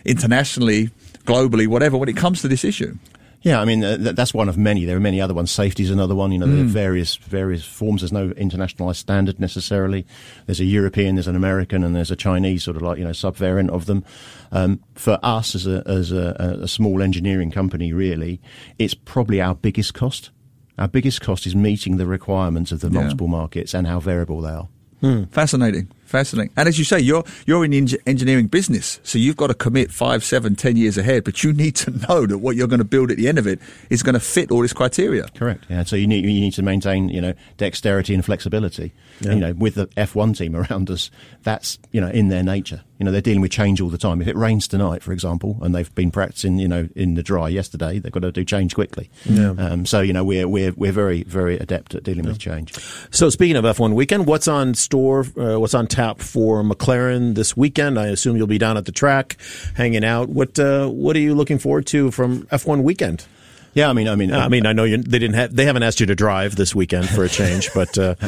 internationally, 0.04 0.90
globally, 1.24 1.66
whatever, 1.66 1.96
when 1.96 2.08
it 2.08 2.16
comes 2.16 2.40
to 2.42 2.48
this 2.48 2.64
issue. 2.64 2.96
Yeah, 3.44 3.60
I 3.60 3.66
mean 3.66 3.84
uh, 3.84 3.98
that's 4.00 4.32
one 4.32 4.48
of 4.48 4.56
many. 4.56 4.86
There 4.86 4.96
are 4.96 5.00
many 5.00 5.20
other 5.20 5.34
ones. 5.34 5.50
Safety 5.50 5.82
is 5.82 5.90
another 5.90 6.14
one. 6.14 6.32
You 6.32 6.38
know, 6.38 6.46
mm. 6.46 6.52
there 6.52 6.62
are 6.62 6.66
mm. 6.66 6.70
various 6.70 7.16
various 7.16 7.62
forms. 7.62 8.00
There's 8.00 8.10
no 8.10 8.30
internationalized 8.30 8.96
standard 8.96 9.38
necessarily. 9.38 10.06
There's 10.46 10.60
a 10.60 10.64
European, 10.64 11.16
there's 11.16 11.28
an 11.28 11.36
American, 11.36 11.84
and 11.84 11.94
there's 11.94 12.10
a 12.10 12.16
Chinese 12.16 12.64
sort 12.64 12.78
of 12.78 12.82
like 12.82 12.96
you 12.96 13.04
know 13.04 13.10
subvariant 13.10 13.68
of 13.68 13.84
them. 13.84 14.02
Um, 14.50 14.80
for 14.94 15.18
us 15.22 15.54
as 15.54 15.66
a 15.66 15.82
as 15.84 16.10
a, 16.10 16.58
a 16.62 16.68
small 16.68 17.02
engineering 17.02 17.50
company, 17.50 17.92
really, 17.92 18.40
it's 18.78 18.94
probably 18.94 19.42
our 19.42 19.54
biggest 19.54 19.92
cost. 19.92 20.30
Our 20.78 20.88
biggest 20.88 21.20
cost 21.20 21.46
is 21.46 21.54
meeting 21.54 21.98
the 21.98 22.06
requirements 22.06 22.72
of 22.72 22.80
the 22.80 22.88
yeah. 22.88 23.00
multiple 23.00 23.28
markets 23.28 23.74
and 23.74 23.86
how 23.86 24.00
variable 24.00 24.40
they 24.40 24.52
are. 24.52 24.68
Hmm. 25.04 25.24
Fascinating. 25.32 25.88
Fascinating. 26.14 26.52
And 26.56 26.68
as 26.68 26.78
you 26.78 26.84
say, 26.84 27.00
you're 27.00 27.24
you're 27.44 27.64
in 27.64 27.72
the 27.72 28.00
engineering 28.06 28.46
business, 28.46 29.00
so 29.02 29.18
you've 29.18 29.36
got 29.36 29.48
to 29.48 29.54
commit 29.54 29.90
five, 29.90 30.22
seven, 30.22 30.54
ten 30.54 30.76
years 30.76 30.96
ahead. 30.96 31.24
But 31.24 31.42
you 31.42 31.52
need 31.52 31.74
to 31.74 31.90
know 31.90 32.24
that 32.24 32.38
what 32.38 32.54
you're 32.54 32.68
going 32.68 32.78
to 32.78 32.84
build 32.84 33.10
at 33.10 33.16
the 33.16 33.26
end 33.26 33.36
of 33.36 33.48
it 33.48 33.58
is 33.90 34.04
going 34.04 34.12
to 34.14 34.20
fit 34.20 34.52
all 34.52 34.62
this 34.62 34.72
criteria. 34.72 35.26
Correct. 35.34 35.64
Yeah. 35.68 35.82
So 35.82 35.96
you 35.96 36.06
need 36.06 36.24
you 36.24 36.40
need 36.40 36.52
to 36.52 36.62
maintain 36.62 37.08
you 37.08 37.20
know 37.20 37.34
dexterity 37.56 38.14
and 38.14 38.24
flexibility. 38.24 38.92
Yeah. 39.22 39.32
You 39.32 39.40
know, 39.40 39.52
with 39.54 39.74
the 39.74 39.88
F1 39.88 40.38
team 40.38 40.54
around 40.70 40.88
us, 40.88 41.10
that's 41.42 41.80
you 41.90 42.00
know 42.00 42.10
in 42.10 42.28
their 42.28 42.44
nature. 42.44 42.82
You 42.98 43.06
know, 43.06 43.10
they're 43.10 43.20
dealing 43.20 43.40
with 43.40 43.50
change 43.50 43.80
all 43.80 43.88
the 43.88 43.98
time. 43.98 44.22
If 44.22 44.28
it 44.28 44.36
rains 44.36 44.68
tonight, 44.68 45.02
for 45.02 45.12
example, 45.12 45.58
and 45.62 45.74
they've 45.74 45.92
been 45.96 46.12
practicing, 46.12 46.60
you 46.60 46.68
know, 46.68 46.88
in 46.94 47.14
the 47.14 47.24
dry 47.24 47.48
yesterday, 47.48 47.98
they've 47.98 48.12
got 48.12 48.22
to 48.22 48.30
do 48.30 48.44
change 48.44 48.76
quickly. 48.76 49.10
Yeah. 49.24 49.50
Um, 49.58 49.84
so 49.84 50.00
you 50.00 50.12
know, 50.12 50.22
we're 50.22 50.46
we're 50.46 50.72
we're 50.76 50.92
very 50.92 51.24
very 51.24 51.58
adept 51.58 51.96
at 51.96 52.04
dealing 52.04 52.22
yeah. 52.22 52.30
with 52.30 52.38
change. 52.38 52.72
So 53.10 53.30
speaking 53.30 53.56
of 53.56 53.64
F1 53.64 53.94
weekend, 53.94 54.26
what's 54.26 54.46
on 54.46 54.74
store? 54.74 55.26
Uh, 55.36 55.58
what's 55.58 55.74
on 55.74 55.88
tap 55.88 56.03
for 56.12 56.62
McLaren 56.62 57.34
this 57.34 57.56
weekend? 57.56 57.98
I 57.98 58.06
assume 58.06 58.36
you'll 58.36 58.46
be 58.46 58.58
down 58.58 58.76
at 58.76 58.84
the 58.84 58.92
track, 58.92 59.36
hanging 59.74 60.04
out. 60.04 60.28
What 60.28 60.58
uh, 60.58 60.88
what 60.88 61.16
are 61.16 61.20
you 61.20 61.34
looking 61.34 61.58
forward 61.58 61.86
to 61.86 62.10
from 62.10 62.42
F1 62.46 62.82
weekend? 62.82 63.26
Yeah, 63.74 63.90
I 63.90 63.92
mean, 63.92 64.08
I 64.08 64.14
mean, 64.14 64.32
I 64.32 64.48
mean, 64.48 64.66
I 64.66 64.72
know 64.72 64.84
you, 64.84 64.98
they 64.98 65.18
didn't 65.18 65.34
have, 65.34 65.54
they 65.54 65.64
haven't 65.64 65.82
asked 65.82 66.00
you 66.00 66.06
to 66.06 66.14
drive 66.14 66.56
this 66.56 66.74
weekend 66.74 67.08
for 67.08 67.24
a 67.24 67.28
change, 67.28 67.70
but 67.74 67.96
uh, 67.98 68.14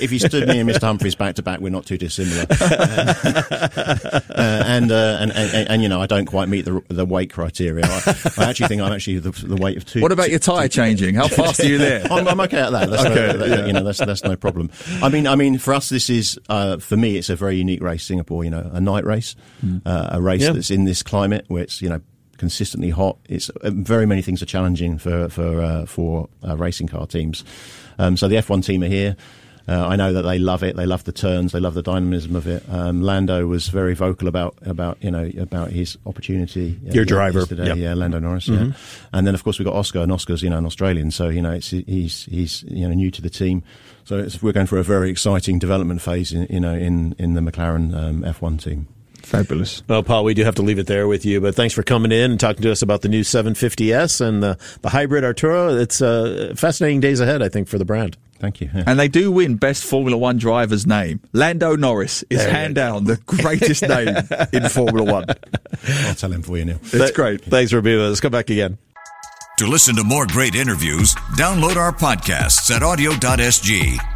if 0.00 0.10
you 0.10 0.18
stood 0.18 0.48
me 0.48 0.58
and 0.58 0.68
Mr. 0.68 0.80
Humphreys 0.82 1.14
back 1.14 1.34
to 1.36 1.42
back, 1.42 1.60
we're 1.60 1.68
not 1.70 1.86
too 1.86 1.98
dissimilar. 1.98 2.46
uh, 2.50 4.20
and, 4.66 4.90
uh, 4.90 5.18
and, 5.20 5.32
and 5.32 5.68
and 5.68 5.82
you 5.82 5.88
know, 5.88 6.00
I 6.00 6.06
don't 6.06 6.26
quite 6.26 6.48
meet 6.48 6.64
the 6.64 6.82
the 6.88 7.04
weight 7.04 7.32
criteria. 7.32 7.84
I, 7.86 8.14
I 8.38 8.44
actually 8.50 8.68
think 8.68 8.82
I'm 8.82 8.92
actually 8.92 9.18
the, 9.18 9.30
the 9.30 9.56
weight 9.56 9.76
of 9.76 9.84
two. 9.84 10.00
What 10.00 10.12
about 10.12 10.30
your 10.30 10.38
tyre 10.38 10.68
changing? 10.68 11.14
How 11.14 11.28
fast 11.28 11.60
are 11.60 11.66
you 11.66 11.78
there? 11.78 12.04
I'm, 12.10 12.26
I'm 12.28 12.40
okay 12.40 12.60
at 12.60 12.70
that. 12.72 12.90
That's 12.90 13.04
Okay, 13.04 13.14
no, 13.14 13.32
that- 13.38 13.48
yeah. 13.48 13.66
You 13.66 13.72
know, 13.72 13.84
that's 13.84 13.98
that's 13.98 14.24
no 14.24 14.36
problem. 14.36 14.70
I 15.02 15.08
mean, 15.08 15.26
I 15.26 15.34
mean, 15.36 15.58
for 15.58 15.74
us, 15.74 15.88
this 15.88 16.10
is 16.10 16.38
uh, 16.48 16.78
for 16.78 16.96
me, 16.96 17.16
it's 17.16 17.30
a 17.30 17.36
very 17.36 17.56
unique 17.56 17.82
race. 17.82 18.04
Singapore, 18.04 18.44
you 18.44 18.50
know, 18.50 18.68
a 18.72 18.80
night 18.80 19.04
race, 19.04 19.36
uh, 19.84 20.08
a 20.12 20.22
race 20.22 20.42
Yeah. 20.42 20.52
that's 20.52 20.70
in 20.70 20.84
this 20.84 21.02
climate 21.02 21.44
where 21.48 21.62
it's 21.62 21.82
you 21.82 21.88
know 21.88 22.00
consistently 22.38 22.90
hot. 22.90 23.16
It's 23.28 23.48
uh, 23.50 23.70
very 23.72 24.06
many 24.06 24.22
things 24.22 24.42
are 24.42 24.46
challenging 24.46 24.98
for 24.98 25.28
for 25.28 25.60
uh, 25.60 25.86
for 25.86 26.28
uh, 26.46 26.56
racing 26.56 26.88
car 26.88 27.06
teams. 27.06 27.44
Um, 27.98 28.16
so 28.16 28.28
the 28.28 28.36
F1 28.36 28.64
team 28.64 28.82
are 28.82 28.88
here. 28.88 29.16
Uh, 29.68 29.84
I 29.88 29.96
know 29.96 30.12
that 30.12 30.22
they 30.22 30.38
love 30.38 30.62
it. 30.62 30.76
They 30.76 30.86
love 30.86 31.02
the 31.02 31.12
turns. 31.12 31.50
They 31.50 31.58
love 31.58 31.74
the 31.74 31.82
dynamism 31.82 32.36
of 32.36 32.46
it. 32.46 32.62
Um, 32.70 33.02
Lando 33.02 33.48
was 33.48 33.66
very 33.66 33.94
vocal 33.94 34.28
about 34.28 34.56
about 34.62 34.96
you 35.02 35.10
know 35.10 35.28
about 35.38 35.70
his 35.70 35.98
opportunity. 36.06 36.78
uh, 36.88 36.92
Your 36.92 37.04
driver, 37.04 37.40
yesterday. 37.40 37.66
yep. 37.66 37.76
Yeah, 37.76 37.94
Lando 37.94 38.20
Norris. 38.20 38.46
Yeah, 38.46 38.72
and 39.12 39.26
then 39.26 39.34
of 39.34 39.42
course 39.42 39.58
we 39.58 39.64
got 39.64 39.74
Oscar, 39.74 40.00
and 40.00 40.12
Oscar's 40.12 40.42
you 40.42 40.50
know 40.50 40.58
an 40.58 40.66
Australian, 40.66 41.10
so 41.10 41.28
you 41.28 41.42
know 41.42 41.50
it's 41.50 41.70
he's 41.70 42.26
he's 42.26 42.62
you 42.68 42.86
know 42.86 42.94
new 42.94 43.10
to 43.10 43.20
the 43.20 43.30
team. 43.30 43.64
So 44.04 44.18
it's, 44.18 44.40
we're 44.40 44.52
going 44.52 44.68
for 44.68 44.78
a 44.78 44.84
very 44.84 45.10
exciting 45.10 45.58
development 45.58 46.00
phase, 46.00 46.32
in, 46.32 46.46
you 46.48 46.60
know, 46.60 46.74
in 46.74 47.16
in 47.18 47.34
the 47.34 47.40
McLaren 47.40 47.92
um, 47.92 48.22
F1 48.22 48.62
team. 48.62 48.86
Fabulous. 49.26 49.82
Well, 49.88 50.04
Paul, 50.04 50.22
we 50.22 50.34
do 50.34 50.44
have 50.44 50.54
to 50.54 50.62
leave 50.62 50.78
it 50.78 50.86
there 50.86 51.08
with 51.08 51.24
you, 51.24 51.40
but 51.40 51.56
thanks 51.56 51.74
for 51.74 51.82
coming 51.82 52.12
in 52.12 52.30
and 52.30 52.38
talking 52.38 52.62
to 52.62 52.70
us 52.70 52.80
about 52.80 53.02
the 53.02 53.08
new 53.08 53.22
750S 53.22 54.20
and 54.20 54.40
the, 54.40 54.56
the 54.82 54.90
hybrid 54.90 55.24
Artura. 55.24 55.80
It's 55.80 56.00
uh, 56.00 56.54
fascinating 56.56 57.00
days 57.00 57.18
ahead, 57.18 57.42
I 57.42 57.48
think, 57.48 57.66
for 57.66 57.76
the 57.76 57.84
brand. 57.84 58.16
Thank 58.38 58.60
you. 58.60 58.70
Yeah. 58.72 58.84
And 58.86 59.00
they 59.00 59.08
do 59.08 59.32
win 59.32 59.56
best 59.56 59.82
Formula 59.82 60.16
One 60.16 60.38
driver's 60.38 60.86
name. 60.86 61.20
Lando 61.32 61.74
Norris 61.74 62.22
is 62.30 62.44
hand 62.44 62.76
down 62.76 63.04
the 63.04 63.16
greatest 63.26 63.82
name 63.88 64.14
in 64.52 64.68
Formula 64.68 65.10
One. 65.10 65.24
I'll 66.04 66.14
tell 66.14 66.32
him 66.32 66.42
for 66.42 66.56
you, 66.56 66.64
Neil. 66.64 66.78
It's 66.84 67.10
great. 67.10 67.44
Thanks 67.44 67.72
for 67.72 67.80
being 67.80 67.98
with 67.98 68.12
us. 68.12 68.20
Come 68.20 68.30
back 68.32 68.48
again. 68.48 68.78
To 69.58 69.66
listen 69.66 69.96
to 69.96 70.04
more 70.04 70.26
great 70.26 70.54
interviews, 70.54 71.14
download 71.36 71.76
our 71.76 71.92
podcasts 71.92 72.70
at 72.70 72.82
awedio.sg 72.82 74.15